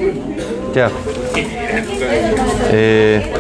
[0.75, 0.91] Ya.
[1.35, 3.33] Eh,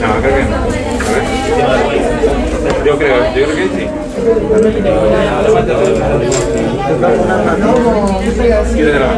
[0.00, 0.56] No, creo que no.
[2.84, 3.86] Yo creo, yo creo que sí.
[8.74, 9.10] Quítate la.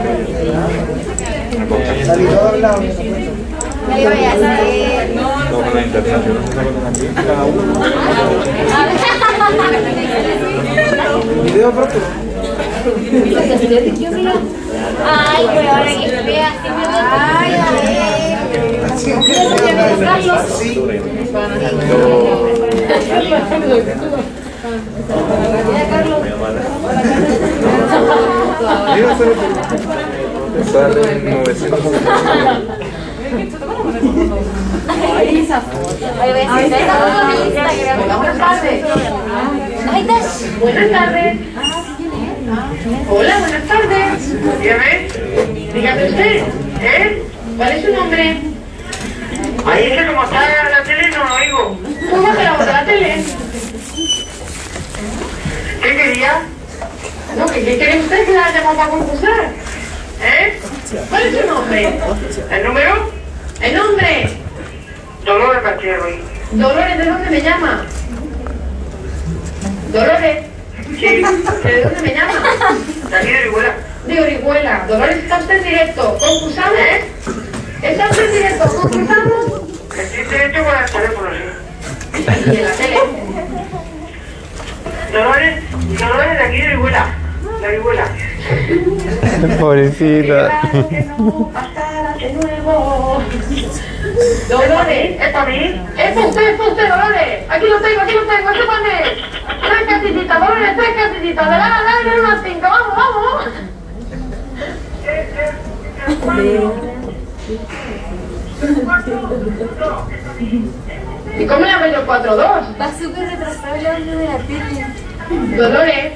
[5.50, 6.44] No la internacional.
[15.04, 18.08] Ay, pero ahora que fea, siempre Ay, a ver.
[20.00, 20.40] Carlos.
[30.72, 31.80] Sale en 900.
[34.88, 37.98] Ay, voy a decir, esa foto en Instagram.
[38.18, 38.84] Buenas tardes.
[39.90, 40.58] Ay, Dash.
[40.60, 41.36] Buenas tardes.
[42.50, 44.60] Hola, buenas tardes.
[44.62, 45.08] Dígame.
[45.74, 46.42] Dígame usted.
[46.80, 47.22] ¿Eh?
[47.58, 48.36] ¿Cuál es su nombre?
[49.66, 51.78] Ahí es que como está la tele no lo oigo.
[52.10, 53.24] ¿Cómo se la de la tele?
[55.82, 56.42] ¿Qué quería?
[57.36, 59.52] No, ¿qué, qué quiere usted que la llamamos para concursar?
[60.22, 60.60] ¿Eh?
[61.10, 62.00] ¿Cuál es su nombre?
[62.50, 63.10] ¿El número?
[63.60, 64.30] ¿El nombre?
[65.26, 66.06] Dolores Cachero.
[66.52, 67.84] Dolores, ¿de dónde me llama?
[69.92, 70.47] Dolores.
[70.98, 71.06] Sí.
[71.06, 72.32] ¿De dónde me llama?
[73.08, 73.74] De aquí de Orihuela.
[74.06, 74.84] De Orihuela.
[74.88, 76.18] Dolores, está usted en directo.
[76.18, 76.78] ¿Concursamos?
[76.78, 77.04] ¿Eh?
[77.82, 78.64] ¿Está usted en directo?
[78.64, 79.62] ¿Concursamos?
[79.96, 82.50] Estoy en directo con el teléfono, sí.
[82.50, 82.98] ¿Y en la tele?
[85.12, 85.62] Dolores,
[85.98, 87.14] Dolores de aquí de Orihuela.
[87.60, 88.04] De Orihuela.
[89.60, 90.60] Pobrecita.
[90.88, 93.22] Que no pasara de nuevo.
[94.48, 95.80] Dolores, ¿es para mí?
[95.96, 97.44] Es para usted, es para usted, Dolores.
[97.48, 98.88] Aquí lo tengo, aquí lo tengo, para mí.
[101.48, 103.44] La, dale unas cinco, vamos, vamos.
[111.38, 112.80] ¿Y cómo le llamo yo 4-2?
[112.80, 114.86] Va súper retrasado el audio de la tele.
[115.56, 116.12] Dolores.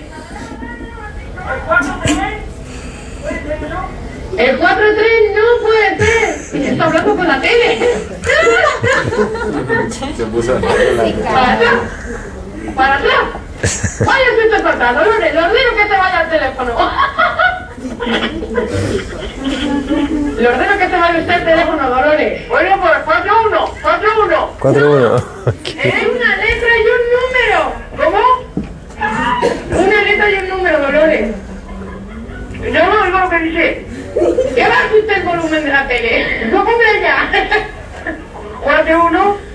[4.39, 6.57] El 4-3 no puede ser.
[6.57, 7.79] Y se está hablando con la tele.
[10.17, 10.69] Se puso a la
[11.33, 11.75] Para atrás.
[12.75, 13.42] Para atrás.
[13.63, 15.35] Vaya usted para atrás, Dolores.
[15.35, 16.91] Le ordeno que te vaya al teléfono.
[20.37, 22.49] Le ordeno que te vaya usted al teléfono, Dolores.
[22.49, 23.71] Bueno, pues 4-1.
[23.83, 24.59] 4-1.
[24.59, 25.23] 4-1.
[25.67, 27.61] Es una letra y un número.
[27.97, 28.23] ¿Cómo?
[29.85, 31.35] Una letra y un número, Dolores.
[32.63, 33.87] Yo no oigo lo que dice.
[34.55, 36.47] ¿Qué baja usted el volumen de la tele?
[36.51, 37.31] No ponga ya.
[38.85, 39.52] 4-1.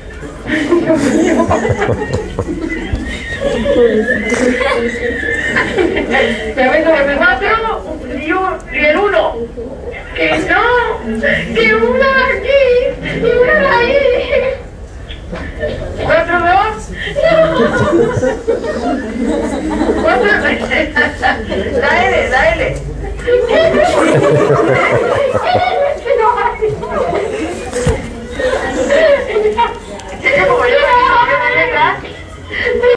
[6.55, 7.45] Ya vengo, me mató
[8.71, 9.35] y el uno.
[10.15, 10.63] Que no,
[11.53, 12.63] que uno aquí
[13.03, 13.97] y uno ahí.
[16.05, 16.89] ¿Cuatro, dos?
[17.23, 17.33] No.
[20.01, 20.31] ¿Cuatro?
[21.81, 22.61] La L, la L.
[30.37, 30.77] ¡Qué bueno!